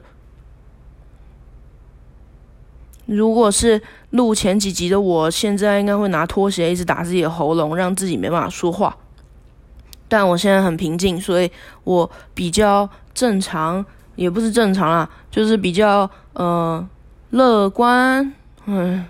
[3.08, 8.96] 如果是录前几集的我，现在应该会拿拖鞋一直打自己的喉咙，让自己没办法说话。
[10.10, 11.50] 但我现在很平静，所以
[11.86, 16.86] 我比较正常，也不是正常啦，就是比较呃
[17.30, 18.34] 乐观。
[18.66, 19.06] 嗯，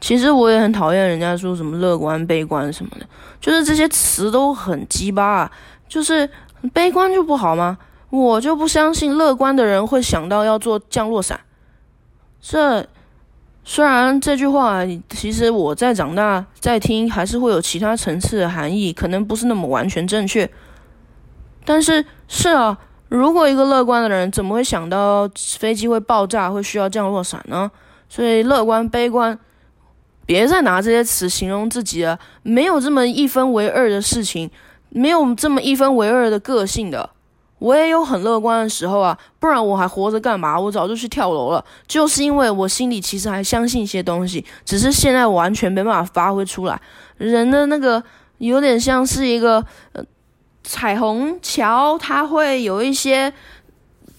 [0.00, 3.06] 其实我也很讨厌人家说什么乐观、悲观什么的，
[3.42, 5.22] 就是这些词都很鸡巴。
[5.22, 5.52] 啊。
[5.86, 6.28] 就是
[6.72, 7.76] 悲观就不好吗？
[8.08, 11.38] 我就不相信乐观的人会想到要做降落伞。
[12.40, 12.88] 这。
[13.66, 20.48] 虽然这句话，其实我在长大在听，还是会有其他层次的含义，可能不是那么完全正确。
[21.64, 27.70] 但是是啊，如果一个乐观的人，怎么会想到飞机会爆炸，会需要降落伞呢？
[28.06, 29.38] 所以乐观、悲观，
[30.26, 34.50] 别再拿这些词形容自己了，没有这么一分为二的事情，
[34.90, 37.08] 没有这么一分为二的个性的。
[37.58, 40.58] 我也有很乐观的时候啊，不然我还活着干嘛？
[40.58, 41.64] 我早就去跳楼了。
[41.86, 46.78] 就是因为我心里其实还相信一些东西，只是现在完全没办法发挥出来。
[47.16, 48.02] 人的那个
[48.38, 50.04] 有点像是一个呃
[50.62, 53.32] 彩虹桥，它会有一些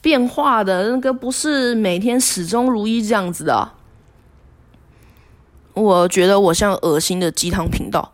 [0.02, 3.70] 变化的，那个不是每天始终如一这样子的。
[5.74, 8.14] 我觉得我像恶心的鸡汤频道，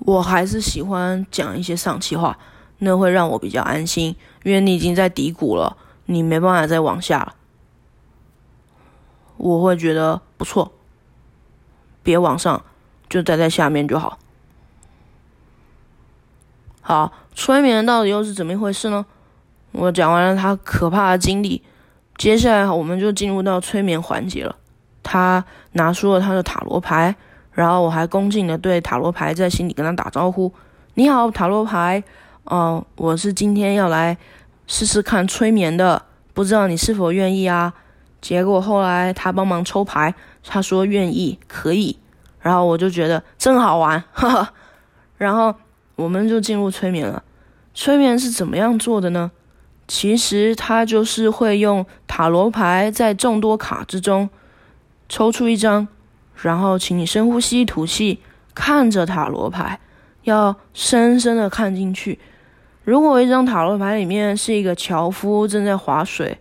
[0.00, 2.38] 我还是喜欢讲一些丧气话。
[2.84, 7.36] 那会让我比较安心，因为你已经在低谷了，你没办法再往下了。
[9.36, 10.72] 我会觉得不错，
[12.02, 12.64] 别往上，
[13.08, 14.18] 就待在下面就好。
[16.80, 19.06] 好，催眠到底又是怎么一回事呢？
[19.70, 21.62] 我讲完了他可怕的经历，
[22.16, 24.56] 接下来我们就进入到催眠环节了。
[25.04, 27.14] 他拿出了他的塔罗牌，
[27.52, 30.52] 然后我还恭敬的对塔罗牌在心里跟他打招呼
[30.94, 32.02] ：“你好，塔罗牌。”
[32.44, 34.18] 哦，我是今天要来
[34.66, 36.02] 试试看催眠的，
[36.34, 37.72] 不知道你是否愿意啊？
[38.20, 41.98] 结果后来他帮忙抽牌，他说愿意，可以，
[42.40, 44.52] 然后我就觉得真好玩，哈哈。
[45.16, 45.54] 然后
[45.94, 47.22] 我们就进入催眠了。
[47.74, 49.30] 催眠是怎么样做的呢？
[49.88, 54.28] 其实他就是会用塔罗牌在众多卡之中
[55.08, 55.86] 抽出一张，
[56.36, 58.20] 然后请你深呼吸吐气，
[58.54, 59.80] 看着塔罗牌，
[60.22, 62.18] 要深深的看进去。
[62.84, 66.38] 如果一张塔罗牌里面是一个樵夫正在划水，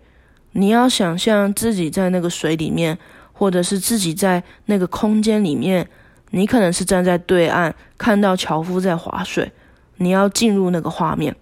[0.53, 2.97] 你要想象自己在那个水里面，
[3.31, 5.87] 或者是自己在那个空间里面，
[6.31, 9.51] 你可能是站在对岸看到樵夫在划水，
[9.97, 11.35] 你要进入那个画面。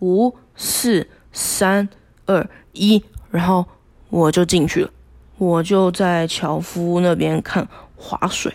[0.00, 1.88] 五、四、三、
[2.26, 3.64] 二、一，然后
[4.10, 4.90] 我就进去了，
[5.38, 8.52] 我就在樵夫那边看划水。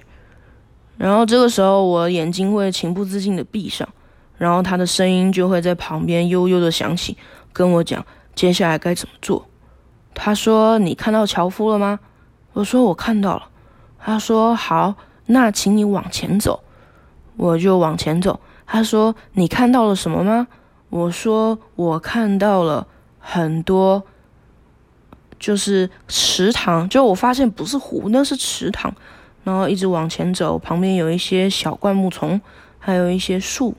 [0.99, 3.87] 然后这个时候，我眼睛会情不自禁的闭上，
[4.37, 7.15] 然后他的声音就会在旁边悠悠的响起，
[7.53, 9.47] 跟我讲接下来该怎么做。
[10.13, 12.01] 他说：“你看到樵夫了吗？”
[12.51, 13.47] 我说：“我看到了。”
[13.97, 14.95] 他说：“好，
[15.27, 16.61] 那请你往前走。”
[17.37, 18.41] 我就往前走。
[18.65, 20.47] 他说：“你看到了什么吗？”
[20.91, 22.85] 我说：“我看到了
[23.19, 24.03] 很多，
[25.39, 26.89] 就是池塘。
[26.89, 28.93] 就我发现不是湖，那是池塘。”
[29.43, 32.39] 然后一直往前走，旁边有一些小灌木丛，
[32.77, 33.75] 还有一些树，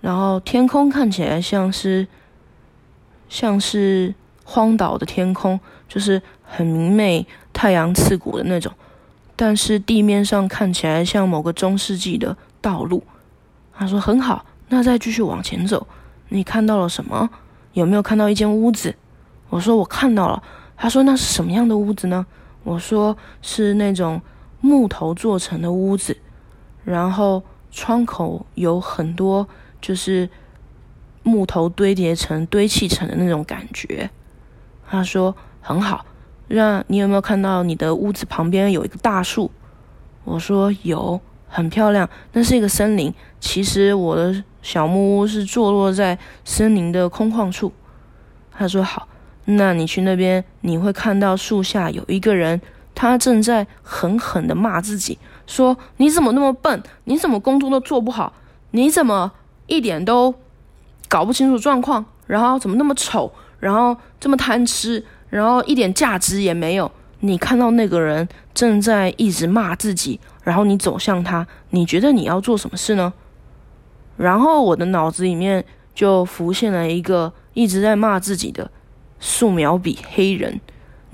[0.00, 2.06] 然后天空看起来像是
[3.28, 4.14] 像是
[4.44, 8.72] 荒岛的天空，就是很明媚、太阳刺骨的那种。
[9.34, 13.02] 但是地面上看起来像某个中世纪的道路，
[13.74, 15.86] 他说：“很好，那再继续往前走，
[16.28, 17.28] 你看到了什么？
[17.72, 18.94] 有没有看到一间屋子？”
[19.48, 20.42] 我说：“我看到了。”
[20.76, 22.24] 他说：“那是什么样的屋子呢？”
[22.62, 24.20] 我说：“是那种
[24.62, 26.16] 木头做成的屋子，
[26.84, 29.46] 然后窗口有很多
[29.82, 30.30] 就是
[31.22, 34.08] 木头堆叠成、堆砌成的那种感觉。”
[34.88, 36.06] 他说：“很好。”
[36.48, 39.50] 那你有没有看到你的屋子旁边有一个大树？
[40.24, 42.08] 我说有，很漂亮。
[42.32, 43.12] 那是一个森林。
[43.40, 47.72] 其实我的小木屋是坐落在森林的空旷处。
[48.50, 49.08] 他说好，
[49.46, 52.60] 那你去那边，你会看到树下有一个人，
[53.10, 56.80] 他正在狠狠地骂自己，说你怎么那么笨？
[57.04, 58.32] 你怎么工作都做不好？
[58.70, 59.32] 你怎么
[59.66, 60.32] 一点都
[61.08, 62.04] 搞不清楚状况？
[62.28, 63.32] 然后怎么那么丑？
[63.58, 65.04] 然后这么贪吃？
[65.30, 66.88] 然后一点价值也没有。
[67.18, 73.12] 你看到那个人正在一直骂自己，然后你走向他，你觉得你要做什么事呢？
[74.16, 78.70] 然后我的脑子里面就浮现了一个一直在骂自己的
[79.18, 80.60] 素描笔黑人。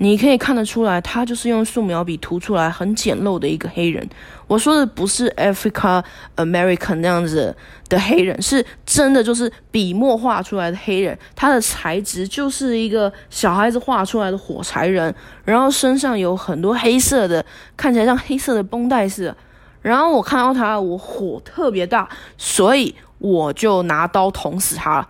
[0.01, 4.09] 你可以看得出来，他就是用素描笔涂出来很简陋的一个黑人。
[4.47, 6.01] 我说的不是 Africa
[6.37, 7.53] American 那样子
[7.89, 11.19] 的黑人，是真的就是笔墨画出来的黑人。
[11.35, 19.37] 他的材质就是一个小孩子画出来的火柴人，然后身上有很多黑色的，看起来像黑色的绷带似的。
[19.81, 22.07] 然后我看到他，我火特别大，
[22.37, 25.09] 所以我就拿刀捅死他了。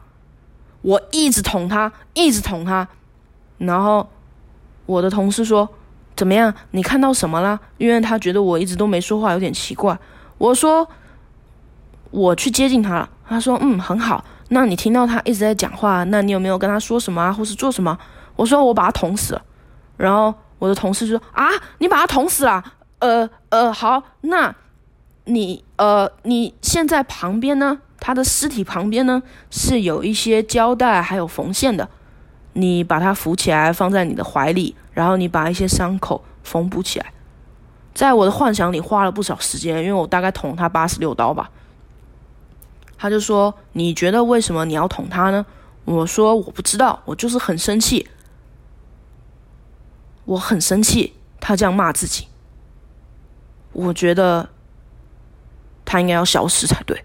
[0.82, 2.88] 我一直捅他，一直捅他，
[3.60, 4.10] 然后。
[4.90, 5.70] 我的同事说
[6.18, 6.52] ：“怎么样？
[6.72, 9.96] 你看到什么了？”因为他觉得我一直都没说话，有点奇怪。
[10.40, 10.90] 我说
[12.10, 14.26] ：“我去接近他了。”他说：“嗯，很好。
[14.48, 17.96] 那你听到他一直在讲话，那你有没有跟他说什么啊，或是做什么？”
[18.36, 19.42] 我说：“我把他捅死了。”
[19.96, 21.46] 然后我的同事说：“啊，
[21.78, 22.64] 你把他捅死了？
[22.98, 24.56] 呃呃，好，那
[25.26, 27.78] 你呃你现在旁边呢？
[28.00, 29.22] 他的尸体旁边呢
[29.52, 31.88] 是有一些胶带还有缝线的。”
[32.60, 37.14] 你把它扶起来，放在你的怀里，然后你把一些伤口缝补起来。
[37.94, 41.50] 在我的幻想里花了不少时间，因为我大概捅他八十六刀吧。
[42.98, 45.46] 他就说：“你觉得为什么你要捅他呢？”
[45.86, 48.08] 我说：“我不知道，我就是很生气，
[50.26, 52.28] 我很生气。”他这样骂自己，
[53.72, 54.50] 我觉得
[55.86, 57.04] 他应该要消失才对。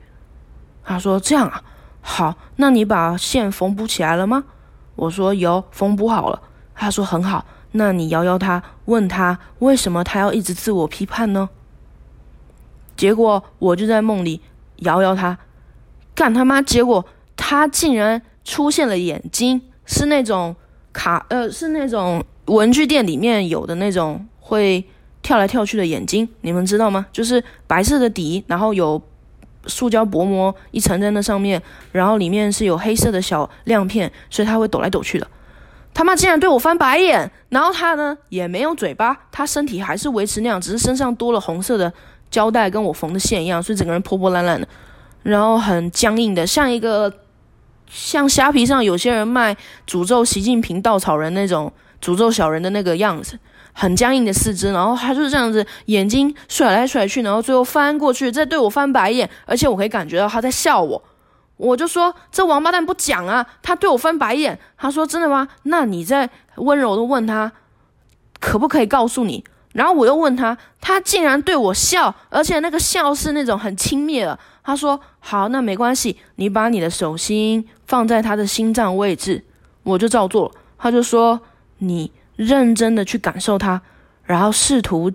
[0.85, 1.63] 他说：“这样啊，
[2.03, 4.45] 好，那你把线缝补起来了吗？”
[4.97, 6.41] 我说有缝补好了，
[6.75, 7.45] 他说很好。
[7.73, 11.49] 那你摇摇他，问他为什么他要一直自我批判呢？
[12.97, 14.41] 结果我就在梦里
[14.77, 15.37] 摇摇他，
[16.15, 16.63] 干他妈！
[16.63, 17.05] 结果
[17.37, 20.55] 他竟然出现了眼睛，是那种
[20.93, 24.87] 卡呃，是那种文具店里面有的那种会
[25.23, 27.07] 跳来跳去的眼睛，你们知道吗？
[27.11, 29.03] 就是白色的底，然后有。
[29.67, 31.61] 塑胶薄膜一层在那上面，
[31.93, 35.27] 然后里面是有黑色的小亮片，所以它会抖来抖去的。
[35.93, 41.93] 他妈竟然对我翻白眼，然后他呢也没有嘴巴，他身体还是维持那样，只是身上多了红色的
[42.31, 44.67] 胶带，跟我缝的线一样，所以整个人破破烂烂的，
[45.23, 47.13] 然后很僵硬的，像一个
[47.89, 51.73] 像虾皮上有些人卖诅咒习近平稻草人那种
[52.03, 53.39] 诅咒小人的那个样子。
[53.77, 61.03] 很僵硬的四肢，然后他就是这样子，眼睛甩来甩去，然后最后翻过去，再对我翻白眼，而且我可以感觉到他在笑我。
[61.57, 64.59] 我就说这王八蛋不讲啊，他对我翻白眼。
[64.79, 65.49] 他说真的吗？
[65.65, 67.51] 那你再温柔的问他，
[68.41, 69.45] 可不可以告诉你？
[69.73, 74.39] 然后我又问他，他竟然对我笑，而且那个笑是那种很轻蔑的。
[74.63, 79.45] 他说好，那没关系，你把你的手心放在他的心脏位置，
[79.83, 80.53] 我就照做。
[80.79, 81.41] 他就说
[81.79, 82.13] 你。
[82.37, 83.81] 认真的去感受它，
[84.25, 85.13] 然后试图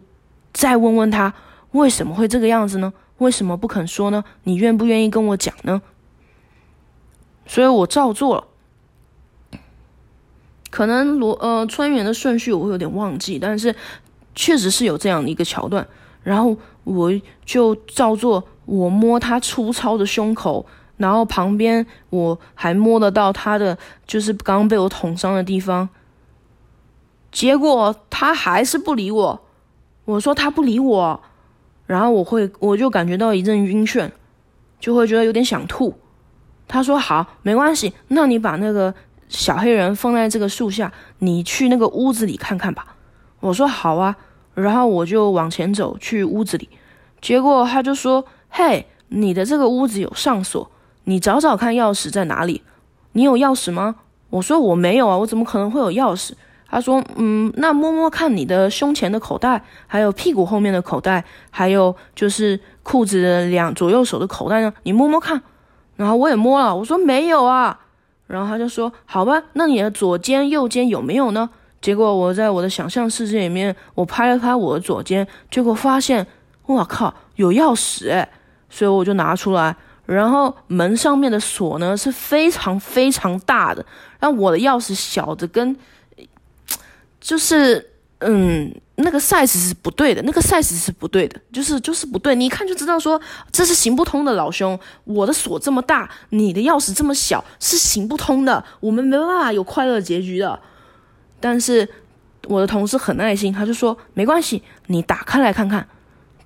[0.54, 1.34] 再问问他
[1.72, 2.94] 为什么会这个样子呢？
[3.18, 4.24] 为什么不肯说呢？
[4.44, 5.82] 你愿不愿意跟我讲呢？
[7.46, 8.44] 所以我照做了。
[10.70, 13.76] 可能罗呃春园的顺序我会有点忘记，但是
[14.36, 15.86] 确实是有这样的一个桥段。
[16.24, 17.12] 然后我
[17.46, 20.66] 就照做，我摸他粗糙的胸口，
[20.98, 25.90] 然后旁边我还摸得到他的就是刚刚被我捅伤的地方。
[27.32, 29.42] 结果他还是不理我，
[30.06, 31.22] 我说他不理我，
[31.86, 34.10] 然后我会我就感觉到一阵晕眩，
[34.80, 35.94] 就会觉得有点想吐。
[36.68, 38.94] 他说好，没关系，那你把那个
[39.28, 42.96] 小黑人放在这个树下，你去那个屋子里看看吧。
[43.40, 44.16] 我说好啊，
[44.54, 46.70] 然后我就往前走去屋子里，
[47.22, 50.70] 结果他就说：“嘿，你的这个屋子有上锁，
[51.06, 52.64] 你找找看钥匙在哪里？
[53.14, 53.96] 你有钥匙吗？”
[54.30, 56.34] 我说我没有啊，我怎么可能会有钥匙？
[56.72, 65.42] 他说：“嗯，那摸摸看你的胸前的口袋，还有屁股后面的口袋，还有就是裤子的两左右手的口袋呢，你摸摸看。”
[65.98, 67.80] 然后我也摸了，我说没有啊。
[68.28, 71.50] 然后他就说：“好吧，那你的左肩、右肩有没有呢？”
[71.82, 76.28] 结果我在我的想象世界里面，我拍了拍我的左肩，结果发现，
[76.68, 78.30] 我靠，有钥匙诶，
[78.70, 79.76] 所以我就拿出来。
[80.06, 83.84] 然后门上面的锁呢是非常非常大的，
[84.20, 85.76] 然后我的钥匙小的跟。
[87.20, 87.86] 就是，
[88.20, 93.20] 嗯，那个 size 是不对的，那个 size 是不对的，就是就是不对，你一看就知道说
[93.52, 100.60] 这是行不通的，老兄，我的锁这么大，你的钥匙这么小，是行不通的，我们没办法有快乐结局的。
[101.40, 101.88] 但是
[102.48, 105.88] 我的同事很耐心，他就说没关系，你打开来看看。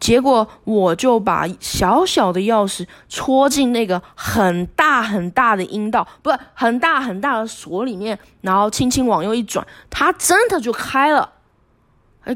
[0.04, 11.32] 结果我就把小小的钥匙戳进那个很大很大的阴道，不是很大很大的锁里面，然后轻轻往右一转，它真的就开了，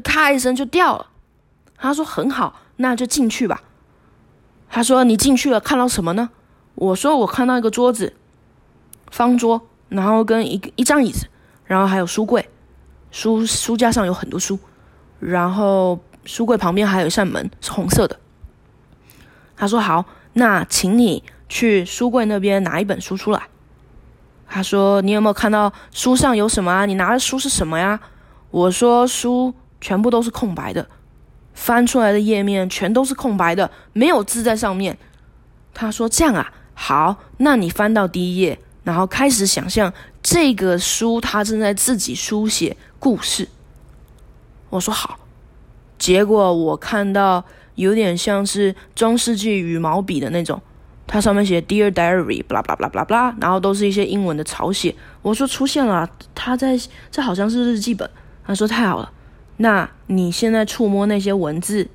[0.02, 1.08] 咔一声就掉了。
[1.76, 3.60] 他说很好，那就进去吧。
[4.70, 6.30] 他说你进去了看到什么呢？
[6.74, 8.14] 我说我看到一个桌子，
[9.10, 9.60] 方桌，
[9.90, 11.26] 然后跟一一张椅子，
[11.66, 12.48] 然后还有书柜，
[13.10, 14.58] 书书架上有很多书，
[15.20, 15.98] 然后。
[16.28, 18.20] 书柜旁边还有一扇门，是红色的。
[19.56, 20.04] 他说：“好，
[20.34, 23.44] 那请你去书柜那边拿一本书出来。”
[24.46, 26.84] 他说：“你有没有看到书上有什么啊？
[26.84, 27.98] 你拿的书是什么呀？”
[28.52, 30.86] 我说：“书全部都是空白的，
[31.54, 34.98] 翻出来的页面全都是空白的，没有字在上面。”
[35.72, 39.90] 他说：“这样啊，好，那你翻到第一页，然后开始想象
[40.22, 43.48] 这个书，他正在自己书写故事。”
[44.68, 45.18] 我说：“好。”
[45.98, 47.44] 结果我看到
[47.74, 50.60] 有点像是中世纪羽毛笔的那种，
[51.06, 54.94] 它上面写 Dear Diary，巴拉巴拉巴拉巴拉，然后都是一些英文的草写。
[55.22, 56.78] 我说出现了，他在
[57.10, 58.08] 这好像是日记本。
[58.44, 59.12] 他说太好了，
[59.58, 61.86] 那你现在触摸那些文字，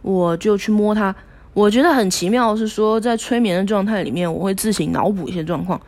[0.00, 1.14] 我就去摸它。
[1.54, 5.80] 我觉得很奇妙是说，在催眠的状态里面，我会自行脑补一些状况。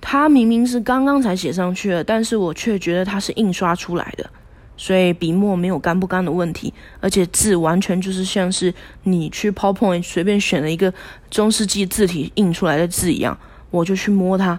[0.00, 4.30] 他明明是刚刚才写上去的，但是我却觉得它是印刷出来的。
[4.76, 10.92] 所以笔墨没有干不干的问题，而且字完全就是像是你去 PowerPoint 随便选了一个
[11.30, 13.38] 中世纪字体印出来的字一样，
[13.70, 14.58] 我就去摸它，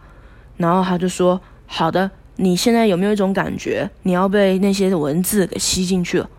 [0.58, 6.30] 然后他就说：“好的，你现在有没有一种感觉，你要被那些文字给吸进去了？”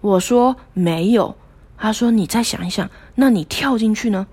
[0.00, 1.36] 我说：“没有。”
[1.76, 4.26] 他说：“你再想一想，那你跳进去呢？”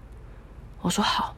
[0.81, 1.35] 我说：“好。”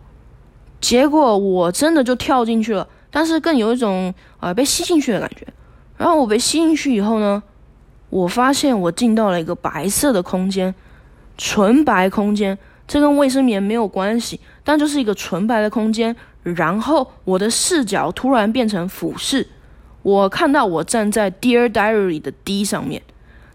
[0.80, 5.48] 结果我真的就跳进去了，但是更有一种啊被吸进去的感觉。
[5.98, 7.41] 然后我被吸进去以后呢，
[8.10, 10.74] 我发现我进到了一个白色的空间，
[11.38, 16.16] 纯白空间，这跟卫生棉没有关系，但就是一个纯白的空间。
[16.43, 19.45] 然后我的视角突然变成俯视，
[20.04, 23.02] 我看到我站在 Dear Diary 的 D 上面，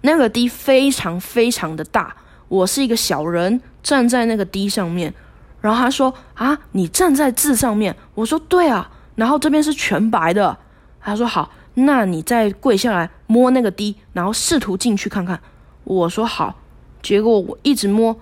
[0.02, 2.14] 那个 D 非常非常的大，
[2.48, 5.14] 我是一个小人站在那个 D 上面。
[5.60, 10.58] 然后他说：“啊，你站在字上面。”我说：“对啊。”然后这边是全白的。
[11.00, 15.40] 他说：“好。”那你再跪下来摸那个滴，然后试图进去看看。
[15.84, 16.56] 我说好，
[17.02, 18.16] 结果我一直摸，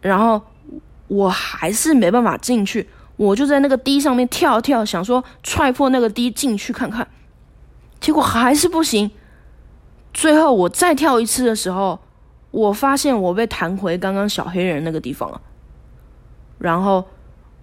[0.00, 0.40] 然后
[1.08, 2.88] 我还是没办法进去。
[3.16, 7.06] 我就在那个滴上面跳跳，想说踹破那个滴进去看看，
[8.00, 9.10] 结果还是不行。
[10.12, 12.00] 最后我再跳一次的时候，
[12.50, 15.40] 我发现我被弹回刚刚小黑人那个地方了。
[16.58, 17.04] 然后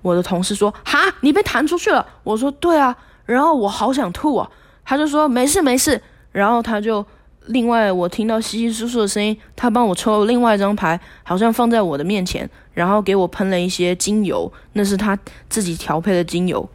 [0.02, 4.50] 我的同事说：“哈，你被弹出去了。”我说：“对啊。”然后我好想吐啊。
[4.84, 6.02] 他就说没事没事，
[6.32, 7.06] 然后他就
[7.48, 15.18] 另外我听到稀稀疏疏的声音，他帮我抽另外一张牌，好像放在我的面前，然后给我喷了一些精油，那是他
[15.50, 16.70] 自己调配的精油。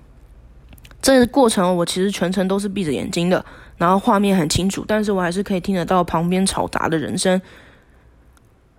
[1.03, 3.45] 这个过程我其实全程都是闭着眼睛的，
[3.77, 7.41] 然后画面很清楚，但是我还是可以听得到旁边嘈杂的人声。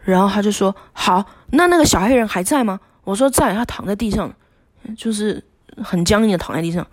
[0.01, 4.34] 然后他就说：“好，那那个小黑人还在吗？”我说：“在，他躺在地上，
[4.97, 5.43] 就是
[5.84, 6.86] 很僵硬的躺在地上。”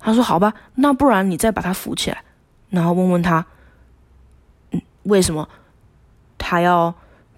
[0.00, 2.22] 他说：“好吧，那不然你再把他扶起来，
[2.70, 3.44] 然后问问他，
[4.70, 5.48] 嗯，为什么
[6.38, 6.94] 他要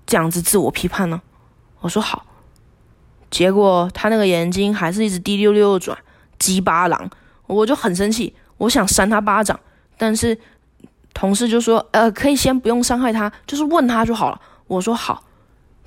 [0.06, 1.22] 这样子自我批判呢？”
[1.80, 2.26] 我说：“好。”
[3.30, 5.96] 结果他那个眼睛还是一直滴溜溜转，
[6.38, 7.08] 鸡巴狼，
[7.46, 9.58] 我就很生气，我想扇他巴掌，
[9.96, 10.38] 但是
[11.14, 15.24] 同事就说：“呃，可以先不用伤害他，就是问他就好了。”我说：“好。”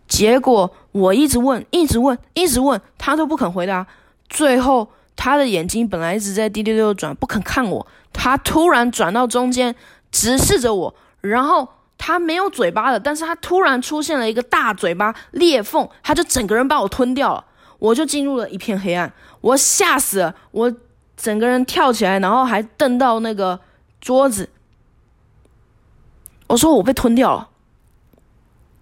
[0.07, 3.85] 结果我一直问，一直问，一直问，他都不肯回答，
[4.27, 4.89] 最后。
[5.15, 7.87] 他的眼睛本来一直在滴溜溜转，不肯看我。
[8.11, 9.75] 他突然转到中间，
[10.11, 10.95] 直视着我。
[11.21, 17.45] 然后他没有嘴巴的，但是他突然出现了一个大嘴巴裂缝，他就整个人把我吞掉了。
[17.79, 19.11] 我就进入了一片黑暗，
[19.41, 20.73] 我吓死了，我
[21.17, 23.59] 整个人跳起来，然后还瞪到那个
[23.99, 24.49] 桌子。
[26.47, 27.49] 我说我被吞掉了，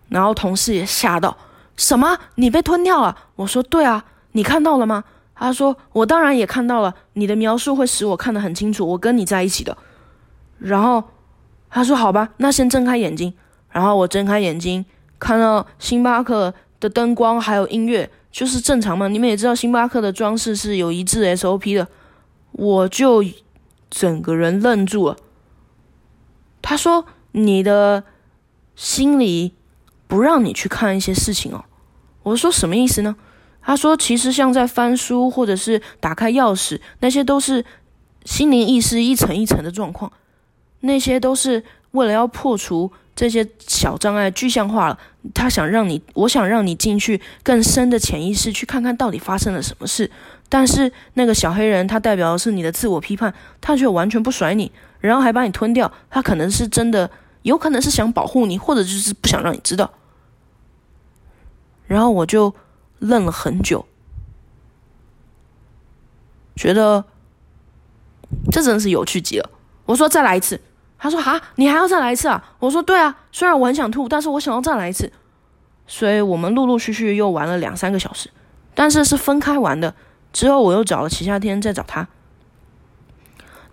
[0.10, 1.38] 然后同事也吓到，
[1.78, 2.18] 什么？
[2.36, 3.18] 你被吞掉了？
[3.38, 5.04] 我说对啊，你看到了吗？
[5.42, 9.78] 他说我当然也看到了，你的描述会使我看得很清楚，我跟你在一起的。
[10.60, 11.04] 然后
[11.70, 13.34] 他说好吧，那先睁开眼睛。
[13.70, 14.86] 然后我睁开眼睛，
[15.18, 19.08] 看到星巴克的灯光还有音乐，就是正常嘛。
[19.08, 21.88] 你们也知道星巴克的装饰是有一致 SOP 的，
[22.52, 23.24] 我就
[23.90, 25.18] 整个人愣住了。
[26.62, 27.06] 他说。
[27.34, 28.04] 你的
[28.76, 29.54] 心里
[30.06, 31.64] 不让你去看一些事情哦，
[32.24, 33.16] 我说什么意思呢？
[33.62, 37.64] 他说，其实像在翻书或者是打开钥匙，那些都是
[38.26, 40.12] 心灵意识一层一层的状况，
[40.82, 44.98] 那些都是为了要破除这些小障碍具象化了。
[45.34, 50.10] 他想让你，我想让你进去更深的潜意识去看看到底发生了什么事。
[50.50, 55.92] 但是那个小黑人，他代表的是你的自我批判，他却完全不甩你，然后还把你吞掉。
[56.10, 57.10] 他可能是真的。
[57.44, 59.92] 有可能是想保护你，或者就是不想让你知道。
[61.88, 62.54] 然后我就
[63.02, 63.86] 愣了很久，
[66.56, 67.04] 觉得
[68.50, 69.50] 这真是有趣极了。
[69.86, 70.62] 我说再来一次，
[70.98, 72.56] 他说哈，你还要再来一次啊？
[72.60, 75.12] 我说对啊，虽然我很想吐，但是我想要再来一次。
[75.86, 78.30] 所以我们陆陆续续又玩了两三个小时，
[78.74, 79.94] 但是是分开玩的。
[80.32, 82.08] 之后我又找了齐夏天再找他，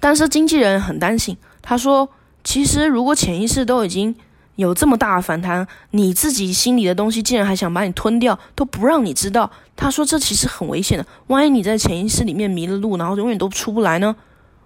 [0.00, 2.08] 但是经纪人很担心，他说。
[2.44, 4.14] 其实，如果潜意识都已经
[4.58, 9.48] 有这么大的反弹，你自己心里的东西竟然还想把你吞掉，都不让你知道。
[9.76, 14.16] 他说这其实很危险的，万一你在潜意识里面迷了路，然后永远都出不来呢？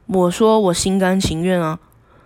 [0.07, 1.79] 我说我心甘情愿啊。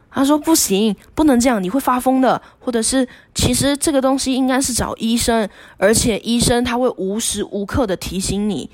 [0.09, 2.41] 他说不行，不能这样，你会发疯的。
[2.61, 8.71] 或者是，其实这个东西应该是找医生，而且医生他会无时无刻的提醒你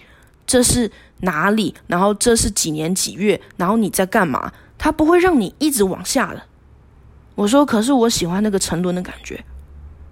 [0.46, 6.42] 这是哪里，然后这是几年几月，然后你在干嘛，他不会让你一直往下的。
[7.34, 9.42] 我说，可是我喜欢那个沉沦的感觉，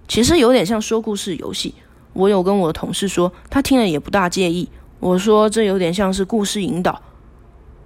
[0.07, 1.75] 其实有点像说故事游戏。
[2.13, 4.67] 我有跟我的同事说，他听了也不大介意。
[4.99, 7.01] 我说这有点像是故事引导。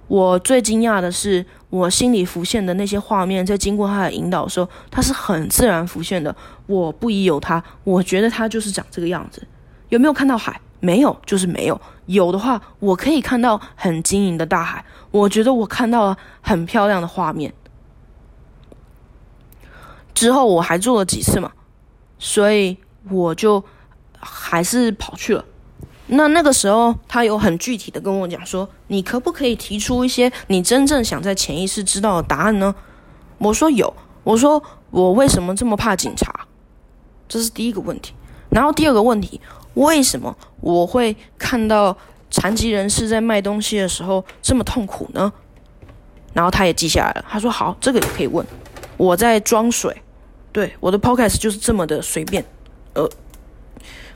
[0.08, 6.34] 我最惊讶的是，我心里浮现的那些画面，在经过他的引导的时候，它是很自然浮现的。
[6.66, 9.46] 我不疑有他，我觉得他就是长这个样子。
[9.88, 10.60] 有没有看到海？
[10.80, 11.80] 没有，就是没有。
[12.06, 14.84] 有的话，我可以看到很晶莹的大海。
[15.10, 17.52] 我觉得我看到了很漂亮的画面。
[20.16, 21.52] 之后我还做了几次嘛，
[22.18, 22.78] 所以
[23.10, 23.62] 我就
[24.18, 25.44] 还是跑去了。
[26.06, 32.74] 那那个时候他有很具体的跟我讲说，你可不可以提出一些你真正想在潜意识知道的答案呢？
[33.36, 33.92] 我说有，
[34.24, 36.46] 我说我为什么这么怕警察？
[37.28, 38.14] 这是第一个问题。
[38.48, 39.38] 然后第二个问题，
[39.74, 41.94] 为什么我会看到
[42.30, 45.30] 残疾人士在卖东西的时候这么痛苦呢？
[46.32, 48.46] 然后他也记下来了，他说好，这个也可以问。
[48.96, 49.94] 我在装水。
[50.56, 52.42] 对，我的 podcast 就是这么的随便，
[52.94, 53.06] 呃，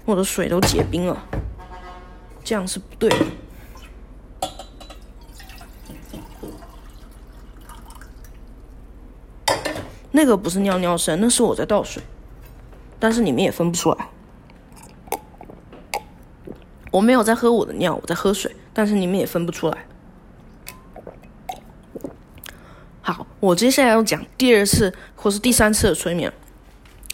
[0.07, 1.22] 我的水都结冰了，
[2.43, 3.26] 这样是不对的。
[10.12, 12.03] 那个不是尿尿声，那是我在倒水，
[12.99, 14.09] 但是你们也分不出来。
[16.91, 19.86] 我没有在喝我的尿，我在喝水，但是你们也分不出来。
[23.03, 26.32] 好，我接下来要讲第二次或是第三次的催眠。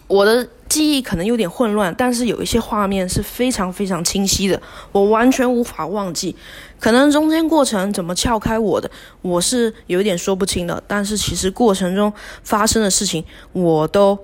[0.08, 4.60] 我的记忆可能有点混乱，但是有一些画面是非常非常清晰的，
[4.92, 6.36] 我完全无法忘记。
[6.78, 8.88] 可能中间过程怎么撬开我的，
[9.22, 10.80] 我是有一点说不清的。
[10.86, 12.12] 但是其实过程中
[12.44, 14.16] 发生的事情，我都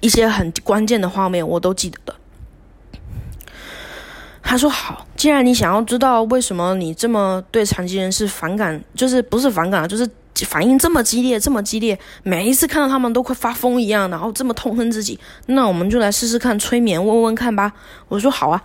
[0.00, 2.14] 一些很关键的画面我都记得的。
[4.42, 10.08] 他说：“好，既然你想要知道为什么你这么对残疾人是反感，就是不是反感，就是
[10.46, 17.72] 反应这么激烈，这么激烈，每一次看到他们都快发疯一样，然后这么痛恨自己，那我们就来试试看催眠，问问看吧。”
[18.08, 18.62] 我说：“好啊。”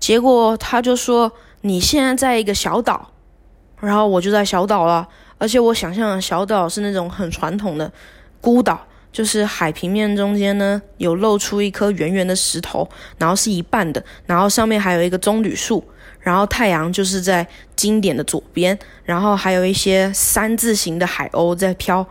[0.00, 1.30] 结果他就说
[1.62, 3.12] ：“你现在在一个小岛，
[3.80, 5.06] 然后我就在小岛了，
[5.38, 7.92] 而且我想象小岛是那种很传统的
[8.40, 12.88] 孤岛。”就是海平面中间呢，有露出一颗圆圆的石头，
[13.18, 15.84] 然后是一半的，然后上面还有一个棕榈树，
[16.22, 17.46] 然后太阳就是在
[17.76, 22.06] 经典的左边，然后还有一些三字形的海鸥在飘，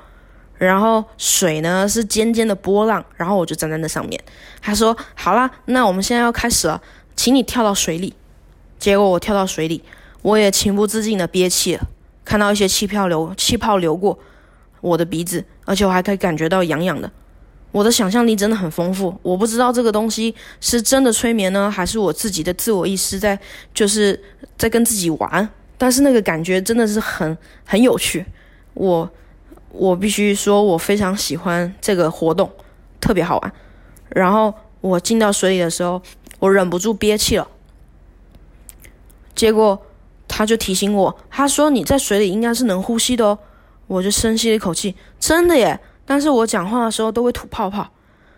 [0.57, 4.21] 然后水呢是尖尖的波浪，然后我就站在那上面。
[4.61, 6.81] 他说：“好啦，那我们现在要开始了，
[7.15, 8.13] 请你跳到水里。”
[8.77, 9.83] 结果我跳到水里，
[10.21, 11.87] 我也情不自禁的憋气了，
[12.25, 14.19] 看到一些气泡流，气泡流过。
[14.81, 17.11] 我的鼻子，而且我还可以感觉到痒痒的。
[17.71, 23.39] 我的想象力真的很丰富，我不知道这个东西是真的催眠呢，还是我自己的自我意识在
[23.73, 24.21] 就是
[24.57, 25.47] 在跟自己玩。
[25.77, 28.25] 但是那个感觉真的是很很有趣。
[28.73, 29.09] 我
[29.71, 32.51] 我必须说，我非常喜欢这个活动，
[32.99, 33.53] 特别好玩。
[34.09, 36.01] 然后我进到水里的时候，
[36.39, 37.47] 我忍不住憋气了。
[39.33, 39.81] 结果
[40.27, 43.39] 他就提醒我，他说你在水里应该是能呼吸的哦。
[43.87, 45.79] 我就深吸了一口气，真的耶！
[46.11, 47.89] 但是我讲话的时候都会吐泡泡。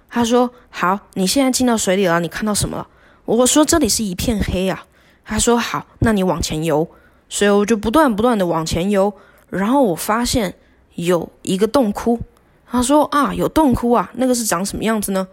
[0.07, 2.88] 他说：“好，你现在进到水里了，你看到什么了？”
[3.26, 4.86] 我说：“这里是一片黑啊。”
[5.26, 6.88] 他说：“好，那你往前游。”
[7.28, 9.11] 所以我就不断不断的往前游，
[9.49, 10.53] 然后我发现
[10.93, 12.19] 有一个洞窟。
[12.67, 15.28] 他说：“啊，有洞窟啊，那个是长什么样子呢？”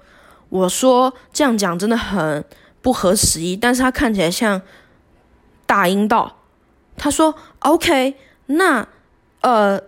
[0.49, 2.43] 我说：“这样讲真的很
[2.81, 4.63] 不合时宜，但是它看起来像
[5.67, 6.39] 大阴道。”
[6.97, 8.17] 他说：“OK，
[8.47, 8.89] 那
[9.43, 9.79] 呃。”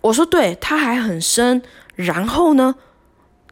[0.00, 1.62] 我说对，它还很深。
[1.94, 2.74] 然后呢，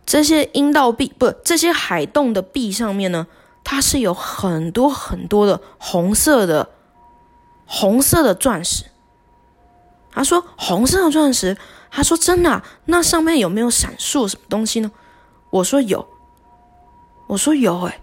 [0.07, 3.27] 这些阴道壁不，这些海洞的壁上面呢，
[3.63, 6.71] 它是有很多很多的红色的
[7.67, 8.85] 红色的钻石。
[10.11, 11.57] 他说红色的钻石，
[11.91, 14.91] 他说真的，那上面有没有闪烁什么东西呢？
[15.51, 16.09] 我说有，
[17.29, 18.01] 我说有，哎，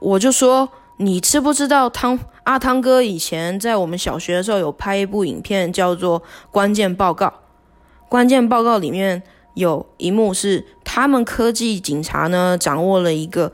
[0.00, 0.68] 我就说。
[1.02, 6.20] 你知不知道汤阿汤哥以前在我们小学的时候有拍一部影片，叫做
[6.52, 7.26] 《关键报告》。
[8.08, 9.20] 关键报告里面
[9.54, 13.52] 有一幕是他们科技警察呢掌握了一个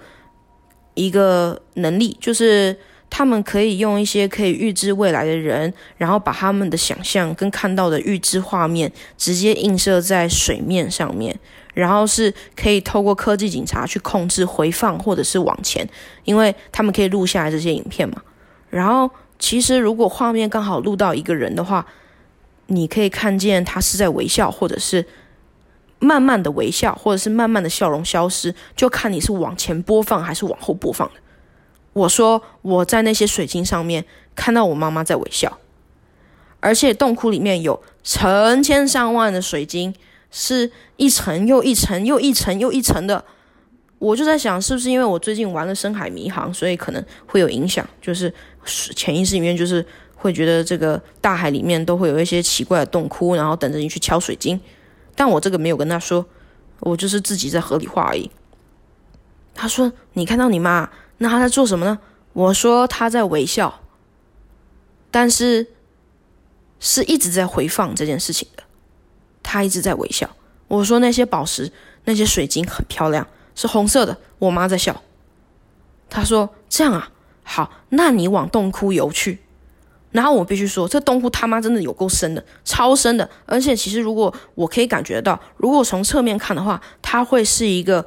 [0.92, 2.76] 一个能力，就是
[3.08, 11.38] 他们可以用一些可以预知未来的人，然后把他们的想象跟看到的预知画面直接映射在水面上面。
[11.78, 15.88] 然后是可以透过科技警察去控制回放或者是往前，
[16.24, 18.20] 因为他们可以录下来这些影片嘛。
[18.68, 19.08] 然后
[19.38, 21.86] 其实如果画面刚好录到一个人的话，
[22.66, 25.06] 你可以看见他是在微笑，或者是
[26.00, 31.14] 慢慢的微笑，或者是慢慢的笑容消失，就看你是往前播放还是往后播放的。
[31.92, 34.04] 我说我在那些水晶上面
[34.34, 35.58] 看到我妈妈在微笑，
[36.58, 39.94] 而且洞窟里面有成千上万的水晶。
[40.30, 43.24] 是一层又一层又一层又一层的，
[43.98, 47.88] 我就在想，是不是因为我最近玩了深海迷航，所以可能会有影响？
[48.00, 48.32] 就是
[48.64, 54.60] 潜意识里面就是会觉得这个大海里面都会有一些奇怪的洞窟，然后等着你去敲水晶。
[55.14, 56.24] 但我这个没有跟他说，
[56.80, 58.30] 我就是自己在合理化而已。
[59.54, 61.98] 他说：“你看到你妈，那她在做什么呢？”
[62.32, 63.80] 我说：“她在微笑，
[65.10, 65.66] 但是
[66.78, 68.62] 是一直在回放这件事情的。”
[69.50, 70.28] 他一直在微笑。
[70.68, 71.72] 我说那些宝石、
[72.04, 74.14] 那些水晶很漂亮，是红色的。
[74.38, 75.02] 我妈在笑。
[76.10, 77.10] 他说：“这样啊，
[77.42, 79.38] 好，那你往洞窟游去。”
[80.12, 83.26] 然后我必须说，这洞窟他妈真的有够深的，超深的。
[83.46, 88.04] 而且其实如果我可以感觉到，如果从侧面看的话，它会是一个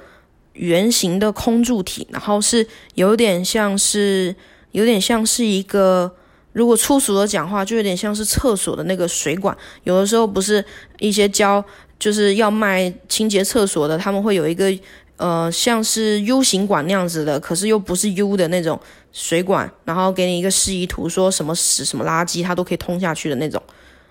[0.53, 4.35] 圆形的空柱体，然后是有点像是，
[4.73, 6.15] 有点像是一个。
[6.53, 9.55] 如果粗俗的讲话，就有点像是厕所的那个水管。
[9.83, 10.63] 有的时候不是
[10.99, 11.63] 一些教
[11.97, 14.69] 就是要卖清洁厕所的，他们会有一个
[15.15, 18.77] 呃像是 U 型管那样子的，可是又不是 U 的那种
[19.13, 23.63] 水管，然后给你一个示意图，说什么屎什么垃圾它都可以通下去的那种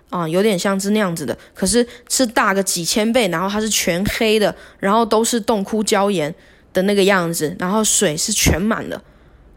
[0.08, 6.34] 啊，有点像是那样子的，可是是大个几千倍，然后它是全黑的，然后都是洞窟礁岩
[6.72, 9.02] 的那个样子，然后水是全满的，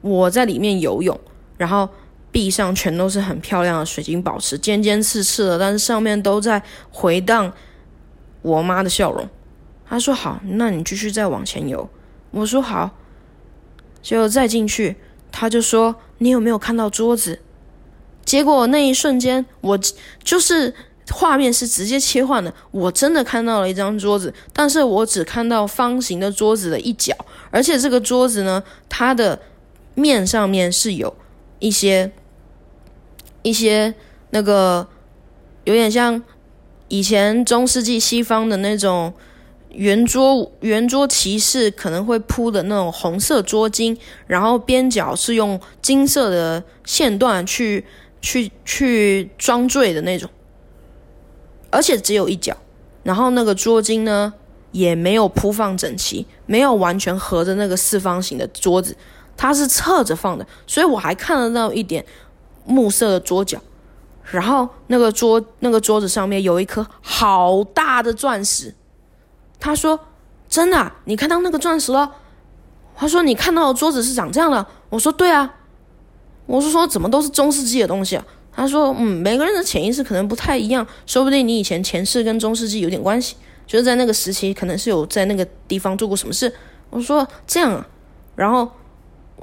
[0.02, 1.18] 我在里面游泳，
[1.56, 1.88] 然后。
[2.34, 6.62] 壁上全都是很漂亮的水晶宝石，尖尖刺刺的，但是上面都在
[6.92, 7.54] 回荡
[8.42, 9.30] 我妈的笑容。
[9.88, 11.88] 他说：“好，那你继续再往前游。”
[12.32, 12.90] 我说：“好。”
[14.02, 14.96] 就再进去，
[15.32, 17.40] 他就说：“你有没有看到桌子？”
[18.26, 19.80] 结果那一瞬间，我
[20.24, 20.74] 就是
[21.12, 27.16] 画面是直接切换的，我真的看到了一张桌子，但是我只看到方形的桌子的一角，
[27.52, 29.40] 而且这个桌子呢，它的
[29.94, 31.16] 面上面是有
[31.60, 32.12] 一些。
[33.44, 33.94] 一些
[34.32, 34.88] 那个
[35.66, 36.22] 有点像
[36.88, 39.14] 以前中世纪西方的那种
[39.70, 47.86] 圆桌圆桌骑士可能会铺的那种红色桌巾，然后边角是用金色的线段去
[48.22, 50.30] 去去装缀的那种，
[51.72, 52.56] 而且只有一角，
[53.02, 54.34] 然后那个桌巾呢
[54.72, 58.96] 也没有铺放整齐，没有完全合着那个四方形的桌子，
[59.36, 62.06] 它是侧着放的，所以我还看得到一点。
[62.66, 63.60] 木色的桌角，
[64.32, 68.74] 然后那个桌那个桌子上面有一颗好大的钻石。
[69.60, 70.00] 他说
[70.50, 72.12] ：“真的，你看到那个钻石了？”
[72.96, 75.56] 他说：“你看到的桌子是长这样的。”我说：“对啊。”
[76.46, 83.36] 我是说：“怎么都是中世纪的东西啊？”他说：“嗯，每个人的潜意识可能不太一样，说不定你以前前世跟中世纪有点关系，
[83.66, 86.54] 就是在那个时期可能是有在那个地方做过什么事。”
[86.92, 87.88] 我说：“这样啊。”
[88.36, 88.70] 然后。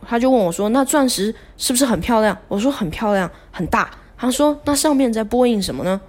[0.07, 6.01] 他就问我说：“那钻石是不是很漂亮？”我说：“很漂亮，很大。”他说：“那上面在播映什么呢？”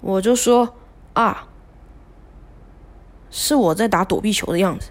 [0.00, 0.74] 我就说
[1.12, 1.46] 啊，
[3.30, 4.90] 是我在打躲避球的样子。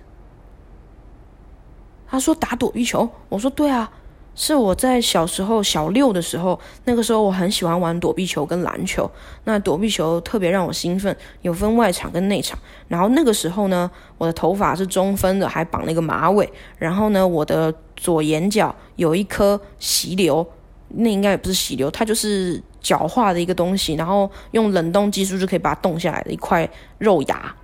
[2.08, 3.92] 他说打躲避球，我说对啊。
[4.36, 9.10] 是我在小时候小六的时候，那个时候我很喜欢玩躲避球跟篮球。
[9.44, 12.58] 那躲避球特别让我兴奋，有分外场跟内场。
[12.88, 16.52] 然后那个时候呢，我的头发是中分的，还绑了一个马尾。
[16.80, 20.46] 然后呢，我的左眼角有一颗息瘤，
[20.90, 23.94] 那应该也不是息瘤，它就是角化的一个东西。
[23.94, 26.68] 然后用冷冻技术就可以把它冻下来的一块
[26.98, 27.56] 肉芽。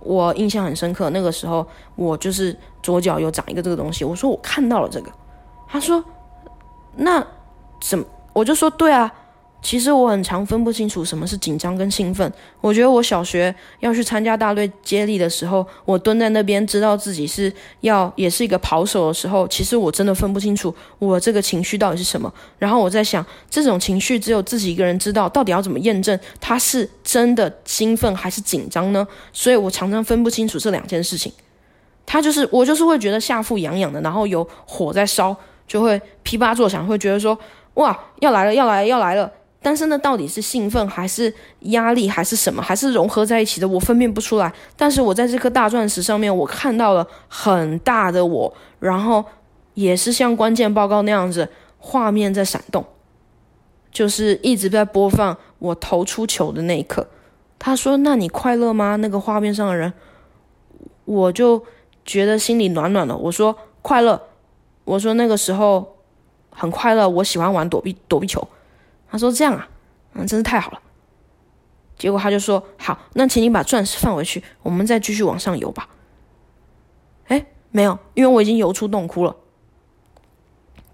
[0.00, 4.04] 我印象很深刻，那个时候我就是左脚有长一个这个东西。
[4.04, 5.12] 我说我看到了这个。
[5.70, 6.04] 他说
[6.96, 7.24] ：“那
[7.80, 8.04] 怎么？”
[8.34, 9.12] 我就说：“对啊，
[9.62, 12.32] 其实我很常分不清楚什么是紧张跟兴奋。
[12.60, 17.52] 我觉得我小学要去参加大队接力的时候，我蹲在那边，知道自己是
[17.82, 22.32] 要也是一个跑手的时候，其实我真的分不清楚我这个情绪到底是什么。
[22.58, 29.06] 然后我在想，这种情绪只有自己一个人知道，到底要怎么验证他是真的兴奋还是紧张呢？
[29.32, 31.32] 所以我常常分不清楚这两件事情。
[32.06, 35.36] 他就是我，就是会觉得下腹痒痒的，然后有火在烧。”
[35.70, 37.38] 就会噼啪作响，会觉得说
[37.74, 39.30] 哇要来了要来要来了，
[39.62, 44.52] 但是呢到底是兴奋还是压力还是什么，还是融合在一起的，我分辨不出来。
[44.76, 49.24] 但是我在这颗大钻石上面，我看到了很大的我，然后
[49.74, 51.48] 也是像关键报告那样子，
[51.78, 52.84] 画面在闪动，
[53.92, 57.06] 就是一直在播放我投出球的那一刻。
[57.60, 59.92] 他说：“那你快乐吗？”那个画面上的人，
[61.04, 61.62] 我就
[62.04, 63.16] 觉得心里暖暖的。
[63.16, 64.20] 我说：“快乐。”
[64.90, 65.96] 我说那个时候
[66.50, 68.44] 很快乐，我喜欢玩躲避躲避球。
[69.08, 69.68] 他说这样啊，
[70.14, 70.80] 嗯，真是太好了。
[71.96, 75.88] 结果他就说好，那请你把钻石放回去，我们再继续往上游吧。
[77.28, 79.36] 哎，没有，因为我已经游出洞窟了。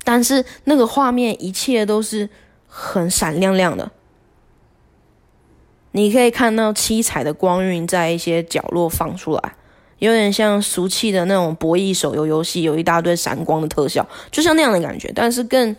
[0.05, 2.29] 但是那个画面一切都是
[2.69, 3.91] 很闪亮亮的，
[5.93, 9.57] 你可以看到七彩的光晕在一些角落放出来。
[9.99, 15.75] 有点像俗气的那种博弈手游游戏，有一大堆闪光的特效，就像那样的感觉，但是更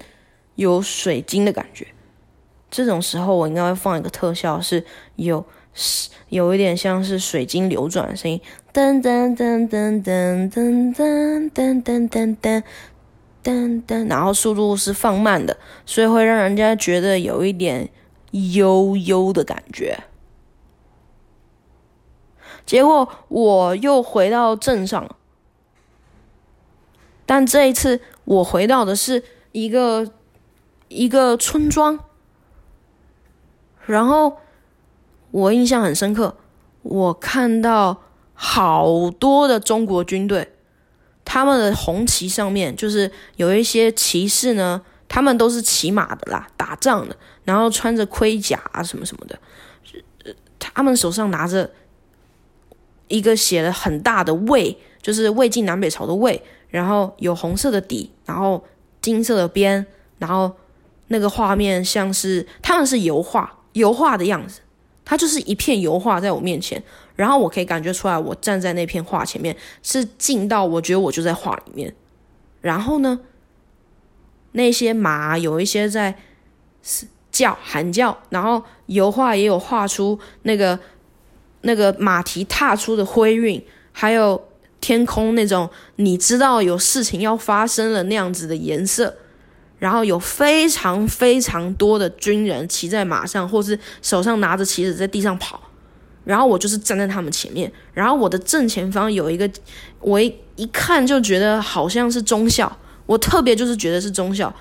[0.55, 1.85] 有水晶的感觉。
[2.69, 4.83] 这种时候，我应该会放一个特效，是
[5.15, 8.41] 有是有一点像是水晶流转的声音，
[8.73, 12.63] 噔噔噔噔噔噔噔噔噔噔
[13.43, 15.55] 噔噔，然后速度是放慢的，
[15.85, 17.87] 所以会让人家觉得有一点
[18.31, 19.97] 悠悠的感觉。
[22.67, 25.15] 结果我又回到镇上，
[27.25, 30.11] 但这一次我回到的是一个
[30.89, 31.97] 一个村庄，
[33.85, 34.39] 然后
[35.31, 36.35] 我印象很深刻，
[36.81, 38.03] 我看到
[38.33, 40.51] 好多的中国军队，
[41.23, 47.15] 他们的红旗上面就是有一些骑士呢，他们都是骑马的啦，打仗的，
[47.45, 49.39] 然后穿着盔甲啊什么什么的，
[50.59, 51.71] 他们手上拿着。
[53.07, 58.61] 一个写了很大的魏，就是魏晋南北朝的魏，然后有红色的底，然后
[59.01, 59.85] 金色的边，
[60.19, 60.51] 然后
[61.07, 64.59] 那个画面像是他们是油画，油画的样子，
[65.05, 66.83] 它就是一片油画在我面前，
[67.15, 71.95] 然后我可以感觉出来，我站在那片画前面是近到我觉得我就在画里面，
[72.59, 73.21] 然后呢，
[74.51, 76.15] 那些马有一些在
[77.31, 80.77] 叫喊叫，然后油画也有画出那个。
[81.61, 84.41] 那个马蹄踏出的灰韵，还有
[84.79, 89.13] 天空那种你知道有事情要发生了那样子的颜色，
[89.79, 95.59] 然后有非常非常多的军人骑在马上，或是手上拿着旗子在地上跑，
[96.23, 99.49] 然后我就是站在他们前面，然后我的正前方有一个，
[99.99, 102.71] 我一一看就觉得好像是中校，
[103.07, 104.53] 我特别就是觉得是中校，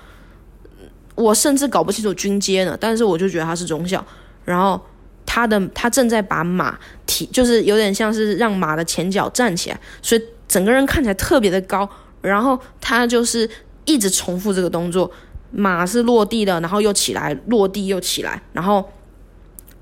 [1.15, 4.03] 我甚至搞不清楚军阶呢，但是我就觉得他是中校，
[4.43, 4.81] 然后。
[5.27, 11.87] 他的他正在把马提，就是有点像是让马的前脚站起来，所以整个人看起来特别的高。
[12.21, 13.47] 然后他就是
[13.85, 15.11] 一直重复这个动作，
[15.51, 18.89] 马是落地的，然后又起来，落地又起来，然后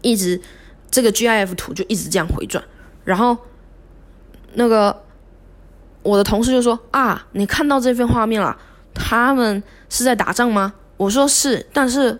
[0.01, 0.41] 一直
[0.91, 2.61] 这个 GIF 图就一直这样回转。
[3.03, 3.37] 然后
[4.55, 5.03] 那个
[6.01, 8.57] 我的同事就说：“啊，你看到这份画面了？
[8.93, 12.19] 他们是在打仗吗？”我说：“是，但是。”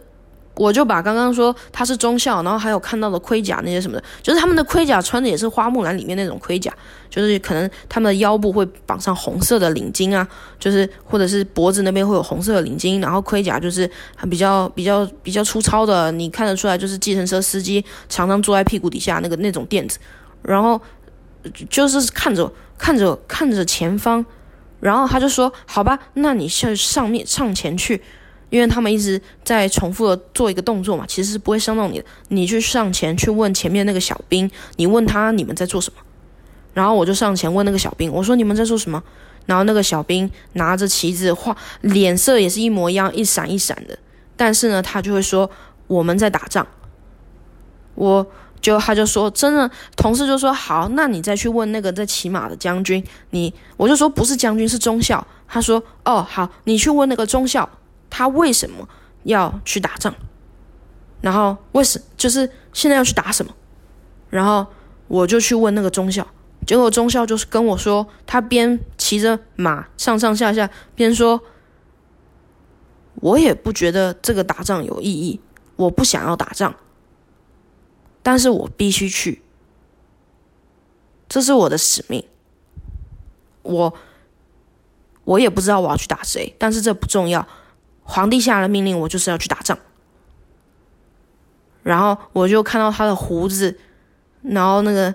[0.56, 6.74] 我就把刚刚说他是中校，然后还有看到的盔甲那些什么的，就是他们的盔甲穿的也是花木兰里面那种盔甲，
[7.10, 10.26] 就是可能他们的腰部会绑上红色的领巾啊，
[10.58, 13.90] 就是或者是脖子那边会有红色的领巾，然后盔甲就是
[14.30, 20.00] 比较比较比较粗糙的，你看得出来就是计程车司机常常坐在屁股底下那个那种垫子，
[20.42, 20.80] 然后
[21.70, 24.26] 就是看着看着看着前方，
[24.80, 28.02] 然后他就说好吧，那你向上面上前去。
[28.56, 32.06] 因为他们一直在重复的做一个动作嘛，其实是不会伤到你的。
[32.30, 36.02] 你去上前去问前面那个小兵，你问他你们在做什么，
[36.74, 39.04] 然后我就上前问那个小兵，我说你们在做什么？
[39.46, 44.00] 然后那个小兵拿着旗子，画脸色也是一模一样，一闪一闪的。
[44.38, 45.52] 但是呢，他就会说
[45.88, 46.66] 我们在打仗。
[47.96, 48.26] 我
[48.60, 53.04] 就他就说真的，同事就说好，那你再去问那个在骑马的将军。
[53.32, 55.26] 你我就说不是将军是中校。
[55.48, 57.70] 他说哦好，你去问那个中校，
[58.18, 58.88] 他为什么
[59.24, 60.14] 要去打仗？
[61.20, 63.54] 然后为什就是现在要去打什么？
[64.30, 64.66] 然后
[65.10, 66.26] 我就去问那个中校。
[66.66, 71.42] 结果中校就是跟我说，他边骑着马上上下下，边说
[73.20, 75.42] ：“我也不觉得这个打仗有意义，
[75.76, 76.74] 我不想要打仗，
[78.24, 79.42] 但是我必须去，
[81.28, 82.24] 这是我的使命。
[83.64, 83.94] 我
[85.26, 87.46] 我也不知道我要去打谁，但是这不重要。
[88.06, 89.78] 皇帝下了命令，我就是要去打仗。
[91.84, 93.78] 然后我就看到他的胡子，
[94.42, 95.14] 然后那个。”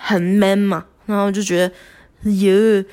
[0.00, 1.68] 很 man 嘛，然后就觉
[2.22, 2.84] 得，哟，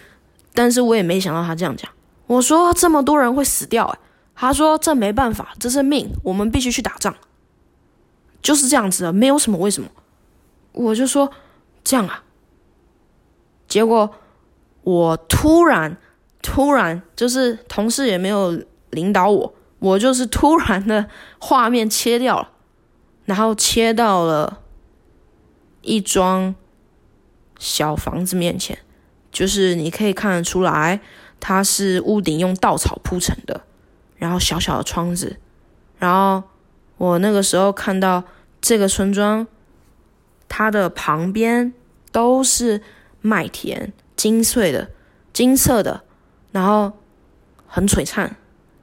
[0.55, 1.87] 但是我也没想到他这样讲。
[2.25, 3.99] 我说这么多人会死掉，哎，
[4.33, 7.15] 他说这没办法，这是命，我们必须去打仗，
[8.41, 9.89] 就是这样子的，没有什么为什么。
[10.71, 11.31] 我就说
[11.83, 12.23] 这样啊，
[13.67, 14.15] 结果
[14.81, 15.95] 我突然
[16.45, 21.07] 突然就是同事也没有领导我，我就是突然的
[21.39, 22.51] 画面切掉了，
[23.25, 24.61] 然后切到了
[25.81, 26.55] 一桩。
[27.57, 28.77] 小房子面前，
[29.31, 30.99] 就是你可以看得出来，
[31.39, 33.61] 它是屋顶用稻草铺成的，
[34.17, 35.37] 然后小小的窗子，
[35.97, 36.43] 然后
[36.97, 38.25] 我那个时候看到
[38.59, 39.47] 这个村庄，
[40.49, 41.73] 它的旁边
[42.11, 42.81] 都是
[43.21, 44.89] 麦田，金穗的、
[45.31, 46.03] 金色的，
[46.55, 46.93] 然后
[47.67, 48.37] 很璀璨，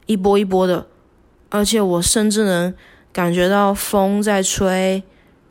[0.05, 0.87] 一波一波的，
[1.49, 2.75] 而且我甚至能
[3.11, 5.03] 感觉到风在吹，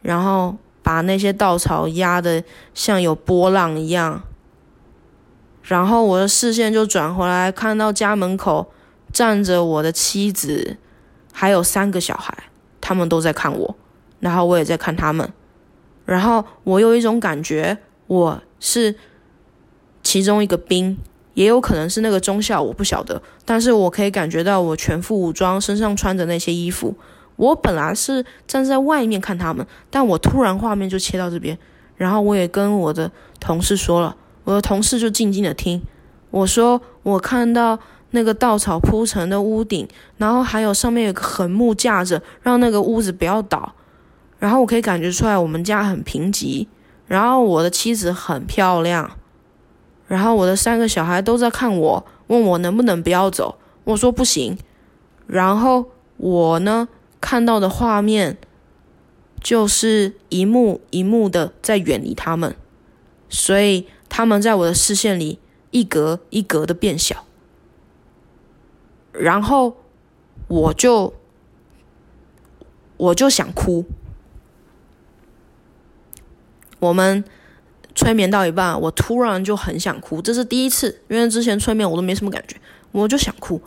[0.03, 0.57] 然后。
[0.83, 2.43] 把那些稻草压得
[2.73, 4.23] 像有波浪一样，
[5.61, 8.73] 然后我的视线就转回来，看到家门口
[9.13, 10.77] 站着我的妻子，
[11.31, 12.35] 还有三个小孩，
[12.81, 13.75] 他们都在看我，
[14.19, 15.31] 然后我也在看他们，
[16.03, 18.95] 然后我有一种感觉，我是
[20.01, 20.97] 其中一个兵，
[21.33, 26.95] 也有可能是那个中校，我不晓得，但是我可以感觉到我全副武装，身上穿着那些衣服。
[27.37, 31.57] 我本来是站在外面看他们，但我突然画面就切到这边，
[31.95, 35.81] 然后我也跟我的同事说了，我的同事就静静的听。
[36.29, 37.79] 我说我看到
[38.11, 43.73] 那个稻草铺成的屋顶，然后还有上面有个横木架着，让那个屋子不要倒。
[44.37, 46.67] 然后我可以感觉出来我们家很贫瘠，
[47.07, 49.17] 然后我的妻子很漂亮，
[50.11, 53.57] 然后我的三个小孩都在看我，问我能不能不要走。
[53.85, 54.57] 我说不行。
[55.25, 55.85] 然后
[56.17, 56.89] 我呢？
[57.21, 58.37] 看到的画面
[59.39, 62.53] 就是一幕一幕的在远离他们，
[63.29, 65.39] 所以他们在我的视线里
[65.69, 67.23] 一格一格的变小，
[69.13, 69.77] 然后
[70.49, 71.13] 我就
[72.97, 73.85] 我就想哭。
[76.79, 77.23] 我们
[77.95, 82.55] 催眠到一半，我突然就很想哭，这是第一次，因为之前催眠我都没什么感觉，
[82.91, 83.61] 我就想哭。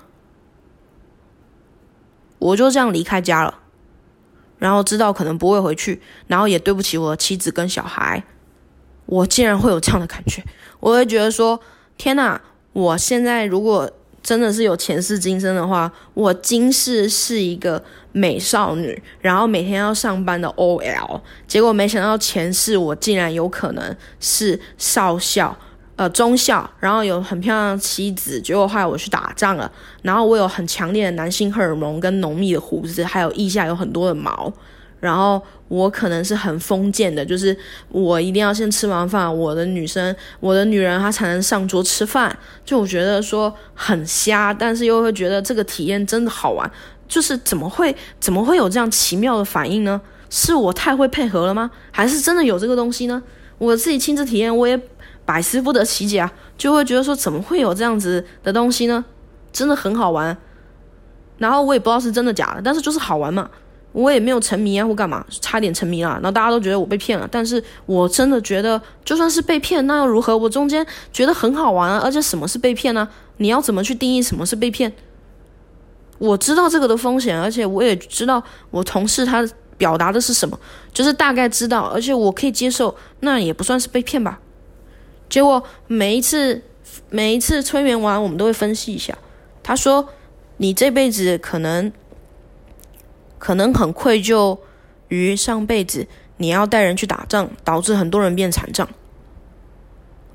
[2.38, 3.60] 我就这样离开家了，
[4.58, 8.24] 然后知道可能不会回去，然后也对不起我的妻子跟小孩。
[9.06, 10.42] 我竟然会有这样的感觉，
[10.80, 11.60] 我会觉得说：
[11.96, 12.40] 天哪！
[12.72, 13.88] 我现在如果
[14.24, 25.56] 真的是有前世今生的话，我今世是一个美少女，然后每天要上班的 OL，结果没想到前世我竟然有可能是少校。
[25.96, 29.70] 呃，中校，然后有很漂亮的妻子，结果后来我去打仗了，
[30.02, 34.52] 然后我有很强烈的男性荷尔蒙跟浓密的胡子，还有腋下有很多的毛，
[35.04, 37.54] 然后我可能是很封建的，就是
[37.90, 42.34] 我一定要先吃完饭，我的女生，我的女人她才能上桌吃饭，
[42.64, 46.70] 就我觉得说很瞎，但是又会觉得这个体验真的好玩，
[47.06, 50.00] 就是怎么会怎么会有这样奇妙的反应呢？
[50.30, 51.70] 是我太会配合了吗？
[51.90, 53.22] 还是真的有这个东西呢？
[53.58, 54.80] 我自己亲自体验，我也。
[55.26, 59.02] 百思不得其解啊，就会觉得说怎么会有这样子的东西呢？
[59.54, 60.36] 真的很好玩，
[61.38, 63.48] 然后我也不知道是真的假的，但是就是好玩嘛。
[63.94, 66.10] 我也没有沉迷啊或干嘛，差点沉迷了。
[66.14, 70.36] 然后大家都觉得我被骗了，但是我真的觉得就算是被骗，那又如何？
[70.36, 73.08] 我中间觉得很好玩啊，而且什么是被骗呢？
[73.36, 74.92] 你要怎么去定义什么是被骗？
[76.18, 80.58] 我知道这个的风险，而且我也知道我同事他表达的是什么，
[80.92, 84.40] 就是大概知道，而且我可以接受，那也不算是被骗吧。
[85.28, 86.60] 结果每一次
[87.10, 89.16] 每一次催眠完，我们都会分析一下。
[89.62, 90.08] 他说
[90.58, 91.90] ：“你这辈子可能
[93.44, 94.58] 可能很愧疚
[95.08, 96.06] 于上辈子
[96.38, 98.88] 你要带人去打仗，导致很多人变残障。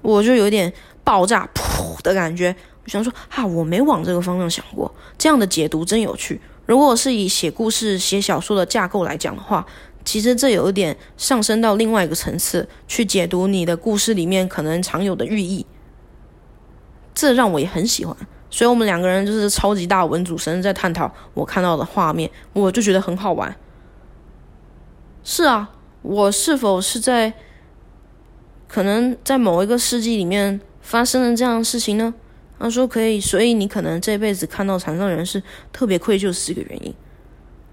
[0.04, 0.72] 我就有点
[1.04, 6.40] 爆炸噗的感觉，我想说哈，我没往这个方向想过，这样的解读真有趣。
[6.68, 9.66] 如果是以写故事、写小说的架构来讲的话，
[10.06, 15.66] 其实这有一点上升到另外一个层次去解读你的故事里面可能常有的寓意，
[17.16, 18.16] 这让我也很喜欢。
[18.50, 23.56] 所以我们两个人就是超级大文主神在探讨我看到的画面，我就觉得很好玩。
[25.24, 25.70] 是啊，
[26.02, 27.32] 我是否是在
[28.68, 32.14] 可能在某一个世纪里面发生了这样的事情呢？
[32.58, 35.42] 他说可以，所以你可能这辈子看到残障人士
[35.72, 36.94] 特别愧疚是一个原因。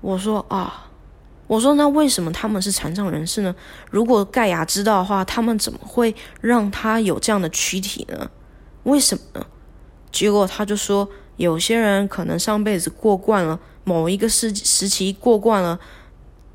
[0.01, 0.89] 我说啊，
[1.49, 3.55] 我说那为什么他们是残障人士呢？
[3.91, 8.31] 如果盖亚知道的话，他们怎么会让他有这样的躯体呢？
[8.85, 9.47] 为什么呢？
[10.17, 11.07] 结果他就说，
[11.37, 15.79] 有些人可能上辈子过惯了某一个时时期，过惯了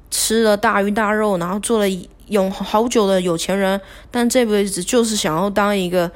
[0.09, 1.85] 吃了大鱼大肉，然后做了
[2.25, 6.11] 有好久的有钱人，但这辈子就是想要当一个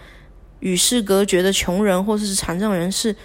[0.62, 3.16] 与世隔绝的穷人，或者是残障人士，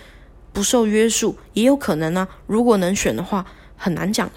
[0.52, 2.28] 不受约束，也有可能呢。
[2.46, 4.34] 如果能选的话，很难讲的。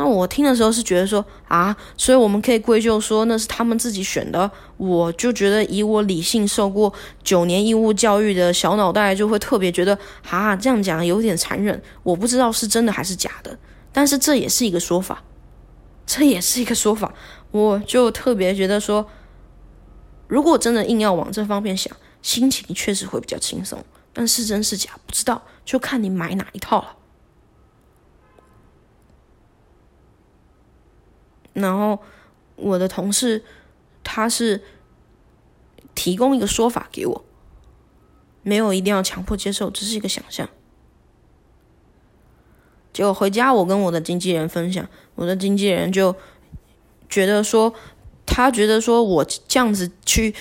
[0.00, 4.50] 那我听的时候是觉得说啊，所以我们可以归咎说那是他们自己选的。
[4.78, 6.90] 我就觉得以我理性受过
[7.22, 9.98] 九年义务教育的小脑袋，就会特别觉得
[10.30, 11.78] 啊，这样讲有点残忍。
[12.02, 13.58] 我不知道是真的还是假的，
[13.92, 15.22] 但是这也是一个说法，
[16.06, 17.12] 这也是一个说法。
[17.50, 19.06] 我就特别觉得说，
[20.28, 23.84] 如果真的硬要往这方面想，心情确实会比较轻松。
[24.14, 26.96] 但是真是假不知道，就看你买哪一套了。
[31.52, 31.98] 然后
[32.56, 33.44] 我的同事
[34.02, 34.62] 他是
[35.94, 37.24] 提供一个说法给我，
[38.42, 40.48] 没有一定要强迫接受，只是一个想象。
[42.92, 46.14] 结果回家我跟我的经纪人分享，我的经纪人就
[47.08, 47.72] 觉得说，
[48.26, 50.34] 他觉得说我这样子去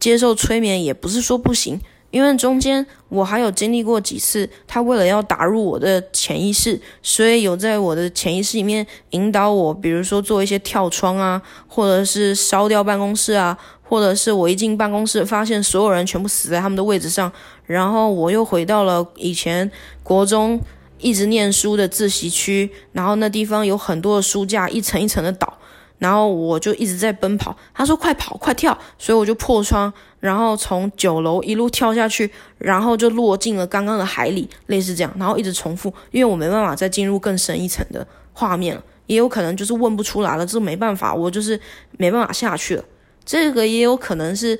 [0.00, 1.80] 接受催眠也不是说不行。
[2.12, 17.32] 因为中间我还有经历过几次，他为了要打入我的潜意识，所以有在我的潜意识里面引导我，比如说做一些跳窗啊，或者是烧掉办公室啊，或者是我一进办公室发现所有人全部死在他们的位置上，
[17.64, 19.68] 然后我又回到了以前
[20.02, 20.60] 国中
[20.98, 25.58] 一直念书的自习区，然后那地方有很多的书架一层一层的倒。
[26.02, 32.28] 然后我就一直在奔跑，他说快跑快跳，所以我就破窗，然后从九楼一路跳下去，
[32.58, 41.60] 然后就落进了刚刚的海里，类似这样，然后一直重复，因为我没办法再进入更深一层的画面了，也有可能就是问不出来了，这没办法，我就是
[41.98, 42.84] 没办法下去了。
[43.24, 44.58] 这个也有可能是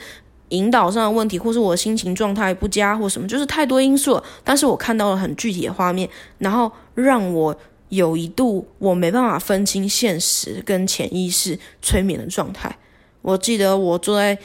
[0.50, 4.22] 引导上的问题，或是我心情状态不佳或什么，就是太多因素了。
[4.44, 7.58] 但是我看到了很具体的画面，然后让我。
[7.92, 12.74] 有一度我没办法分清现实跟潜意识催眠的状态。
[13.20, 14.38] 我记得我坐在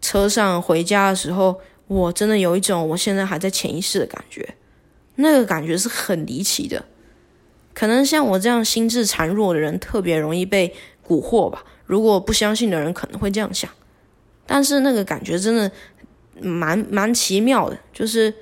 [0.00, 4.54] 车上回家的时候，我真的有一种我现在还在潜意识的感觉，
[5.16, 6.82] 那个感觉是很离奇的。
[7.74, 10.74] 可能像我这样心智孱弱的人特别容易被
[11.06, 11.62] 蛊惑吧。
[11.84, 13.70] 如果不相信的人可能会这样想，
[14.46, 15.70] 但是那个感觉真的
[16.40, 18.32] 蛮蛮奇妙的，就是。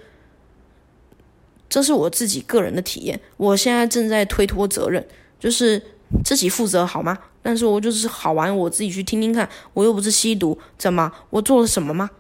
[1.73, 5.03] 这是我自己个人的体验，我现在正在推脱责任，
[5.41, 5.83] 就是
[6.23, 7.19] 自己负责好吗？
[7.41, 11.11] 但是我就是好玩，我自己去听听看，我又不是吸毒，怎么？
[11.31, 12.11] 我做了什么吗？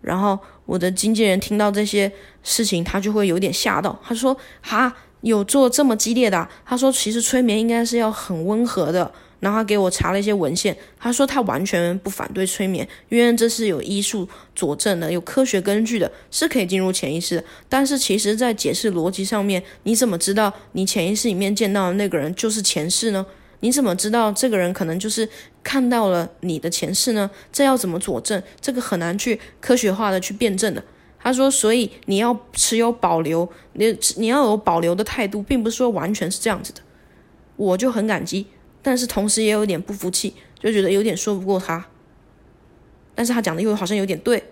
[0.00, 2.10] 然后我的经纪人听到这些
[2.42, 4.34] 事情，他就会有点吓到，他说
[4.64, 17.44] ：“哈，有做这么激烈的？”他说：“其实催眠应该是要很温和的。”然后他给我查了一些文献，他说他完全不反对催眠，因为这是有医术佐证的，有科学根据的，是可以进入潜意识的。
[17.68, 23.24] 但是其实，在解释逻辑上面，你怎么知道你潜意识里面见到的那个人就是前世呢？
[23.60, 25.28] 你怎么知道这个人可能就是
[25.64, 27.30] 看到了你的前世呢？
[27.52, 28.42] 这要怎么佐证？
[28.60, 30.84] 这个很难去科学化的去辩证的。
[31.20, 36.80] 他说，所以你要持有保留，你你要有保留的态度，并不是说完全是这样子的。
[37.56, 38.46] 我就很感激。
[38.88, 41.84] 但是同时也有点不服气，就觉得有点说不过他。
[43.14, 44.42] 但是他讲的又好像有点对，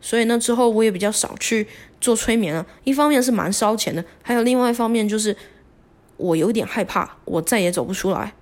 [0.00, 1.66] 所以那之后我也比较少去
[2.00, 2.64] 做催眠了。
[2.84, 5.36] 一方面是蛮烧钱的，还有另外一方面就是
[6.16, 8.34] 我有点害怕，我再也走不出来。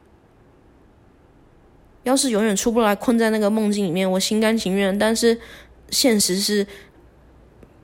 [2.03, 4.99] 要是永远出不来，困在那个梦境里面，我心甘情愿。
[4.99, 5.41] 但是
[5.89, 6.66] 现实是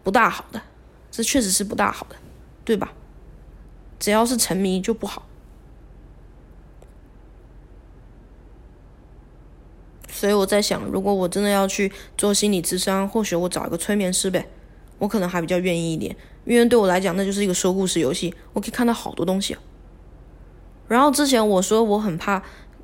[0.03, 0.61] 不大好的，
[1.11, 2.17] 这确实是不大好的，
[2.67, 2.93] 对吧？
[3.99, 5.27] 只要是沉迷就不好。
[10.21, 14.47] 所以我在想，如果我真的要去做心理咨商，或许我找一个催眠师呗。
[14.99, 16.15] 我可能还比较愿意一点，
[16.45, 19.57] 因为对我来讲，那就是一个说故事游戏，我可以看到好多东西。
[20.89, 22.43] 然后之前我说我很怕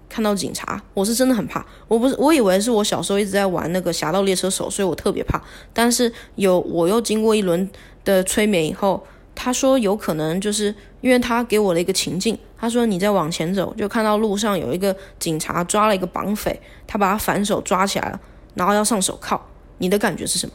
[0.09, 1.63] 看到警察，我是真的很怕。
[1.89, 5.39] 我不是，我以为是我小时候一直在玩那个《侠盗猎车手》，所以我特别怕。
[5.75, 7.69] 但是有我又经过一轮
[8.03, 18.21] 的催眠以后，他说有可能就是因为他给我了一个情境，他说你再往前走，就看到路上有一个警察抓了一个绑匪，他把他反手抓起来了，
[18.55, 19.41] 然后要上手铐。
[19.79, 20.53] 你的感觉是什么？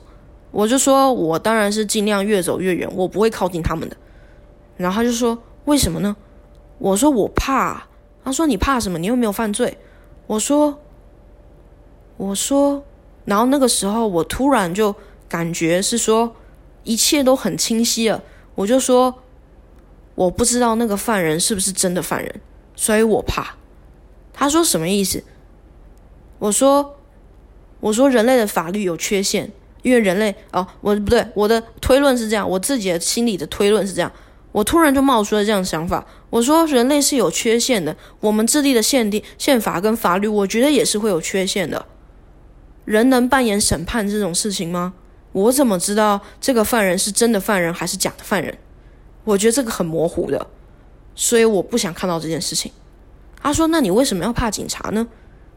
[0.50, 3.96] 我就说我当然是尽量越走越远，我不会靠近他们的。
[4.78, 6.16] 然后他就说为什么呢？
[6.80, 7.88] 我说我怕，
[8.24, 8.98] 他说你怕什么？
[8.98, 9.78] 你又没有犯罪。
[10.26, 10.80] 我说，
[12.18, 12.84] 我说，
[13.26, 14.96] 然后那个时候我突然就
[15.30, 16.36] 感觉是说
[16.84, 18.24] 一切都很清晰了。
[18.56, 19.21] 我就说
[20.16, 22.42] 我不知道那个犯人是不是真的犯人，
[22.76, 23.56] 所以我怕。
[24.34, 25.24] 他说什么意思？
[26.40, 26.98] 我说
[27.80, 29.52] 我说人类的法律有缺陷，
[29.84, 34.12] 因为人类哦，我不对，我的推论是这样，我自己的心里的推论是这样。
[34.52, 41.86] 我突然就冒出了这样的想法，我说人类是有缺陷的，我们制定的限定宪法跟法律，我觉得也是会有缺陷的。
[42.84, 44.94] 人能扮演审判这种事情吗？
[45.32, 48.58] 我怎么知道这个犯人是真的犯人还是假的犯人？
[49.24, 50.48] 我觉得这个很模糊的，
[51.16, 52.72] 所以我不想看到这件事情。
[53.42, 55.08] 他说：“那你为什么要怕警察呢？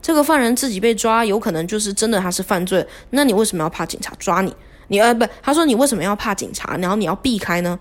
[0.01, 4.55] 这个犯人自己被抓，有可能就是真的他是犯罪，那你为什么要怕警察抓你？
[4.89, 6.77] 你呃不，他说你为什么要怕警察？
[6.77, 7.79] 然后你要避开呢？”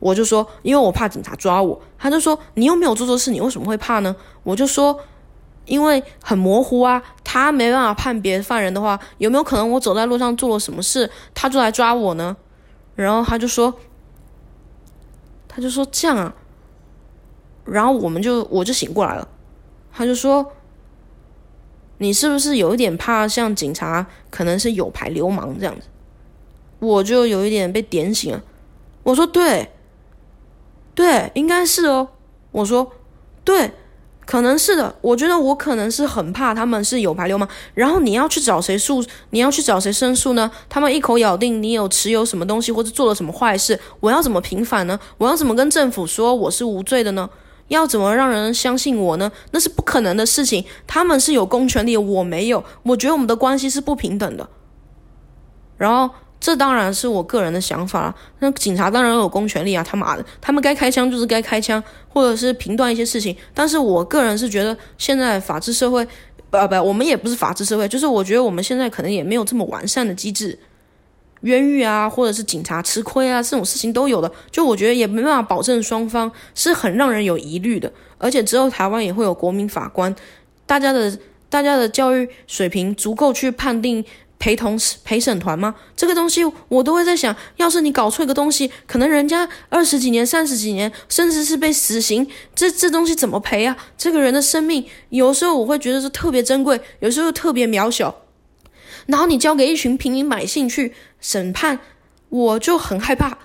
[0.00, 1.80] 我就说，因为我怕警察抓我。
[1.96, 4.16] 他就说，你又没有做错事，你为什么会怕呢？
[4.42, 4.98] 我就说，
[5.64, 12.36] 因为很模糊啊，他没办法判别犯人的话，有没有可能我走在路上做了什么事，他就来抓我呢？
[12.96, 13.72] 然后他就说，
[15.54, 16.34] 他就说这样啊。
[17.66, 19.28] 然后我们就我就醒过来了。
[19.92, 20.52] 他就说，
[21.98, 25.86] 你是不是有一点怕像警察可能是有牌流氓这样子？
[26.80, 28.42] 我就有一点被点醒了。
[29.02, 29.70] 我说对。
[30.94, 32.06] 对，应该是哦。
[32.50, 32.92] 我说，
[33.44, 33.72] 对，
[34.32, 34.94] 可能是的。
[35.02, 37.46] 我觉得我可能是很怕他们是有牌流氓。
[37.74, 39.04] 然后你要去找谁诉？
[39.28, 40.50] 你要去找谁申诉呢？
[40.70, 44.98] 他们一口咬定你有持有什么东西或者做了什么坏事，我要怎么平反呢？
[45.18, 47.28] 我要怎么跟政府说我是无罪的呢？
[47.68, 49.30] 要怎么让人相信我呢？
[49.50, 50.64] 那是不可能的事情。
[50.86, 52.64] 他们是有公权力，我没有。
[52.84, 54.48] 我觉得我们的关系是不平等的。
[55.76, 56.14] 然后。
[56.42, 63.36] 这当然是我个人的想法了那警察当然有公权力啊，他妈的，他们该开枪就是该开枪，或者是评断一些事情。
[63.54, 66.04] 但是我个人是觉得，现在法治社会，
[66.50, 70.58] 不不，我们也不是法治社会，就是我觉得我们现在可能也没有这么完善的机制，
[71.42, 74.28] 冤狱啊，或者是警察吃亏啊，这种事情都有的。
[74.50, 77.92] 就我觉得也没办法保证双方，是很让人有疑虑的。
[78.18, 80.12] 而且之后台湾也会有国民法官，
[80.66, 81.16] 大家的
[81.48, 84.04] 大家的教育水平足够去判定。
[84.42, 85.72] 陪同陪审团吗？
[85.94, 93.76] 这个东西我都会在想，要是你搞错一个东西，可能人家二十几年、三十几年，甚至是被死刑，这这东西怎么赔啊？
[93.96, 98.12] 这个人的生命，有时候我会觉得是特别珍贵，有时候特别渺小。
[99.06, 101.78] 然后你交给一群平民百姓去审判，
[102.28, 103.38] 我就很害怕。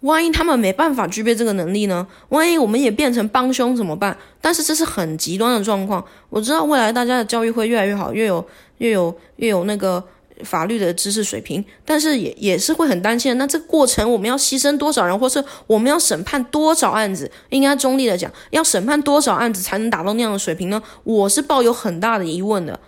[0.00, 2.08] 万一他们没办法具备这个能力呢？
[2.30, 4.16] 万一我们也变成帮凶怎么办？
[4.40, 6.02] 但是这是很极端的状况。
[6.30, 8.44] 我知道未来大家的教育会越来越好，越有。
[8.82, 10.02] 越有越有那个
[10.42, 13.38] 法律的知识水平，但是也也是会很担心。
[13.38, 17.30] 那这个过程我们要牺牲多少人，或是我们要审判多少案子？
[17.50, 20.82] 应该中立的讲，要审判多少案子才能达到那样的水平呢？
[21.04, 22.80] 我是抱有很大的疑问的。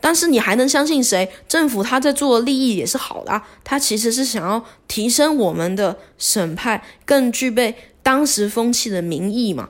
[0.00, 1.30] 但是你还能相信谁？
[1.46, 9.68] 政府他在做的利益也是好的，啊他其实是想要提升我们的审判，更具备当时风气的民意嘛？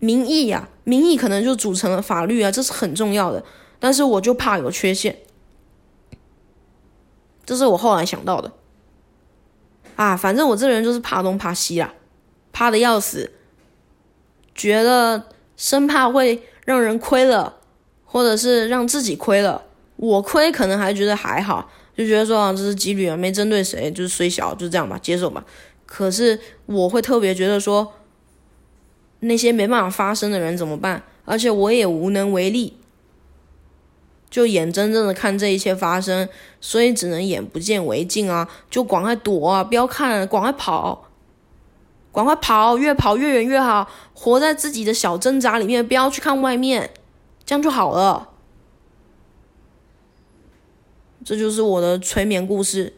[0.00, 3.44] 民意呀，民意可能就组成了法律啊，这是很重要的。
[3.84, 5.14] 但是我就怕有缺陷，
[7.44, 8.50] 这是我后来想到的。
[9.94, 11.92] 啊，反正我这人就是怕东怕西啦，
[12.50, 13.30] 怕的要死，
[14.54, 15.26] 觉得
[15.58, 17.56] 生怕会让人亏了，
[18.06, 19.66] 或者是让自己亏了。
[19.96, 25.44] 我亏可能还觉得还好，就觉得说啊，这是几率啊，没针对谁，就是虽小，就这样吧，接受吧。
[25.84, 27.92] 可是我会特别觉得说，
[29.20, 31.02] 那些没办法发生的人怎么办？
[31.26, 32.78] 而且我也无能为力。
[34.34, 36.28] 就眼睁睁的看这一切发生，
[36.60, 38.50] 所以只能眼不见为净啊！
[38.68, 41.08] 就赶快躲啊，不要看，赶快跑，
[42.12, 46.90] 赶快跑，越跑越远越好，活在自己的小挣扎里面，不要去看外面，
[47.44, 48.30] 这样就好了。
[51.24, 52.92] 这就是我的催眠故事。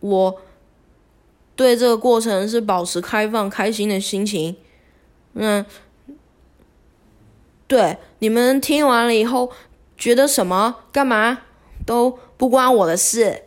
[0.00, 0.42] 我
[1.54, 4.54] 对这个过程是保持开放、开心的心情，
[5.32, 5.64] 嗯。
[7.68, 9.50] 对，你们听完了以后
[9.96, 10.76] 觉得什么？
[10.92, 11.38] 干嘛
[11.84, 13.44] 都不关我的事。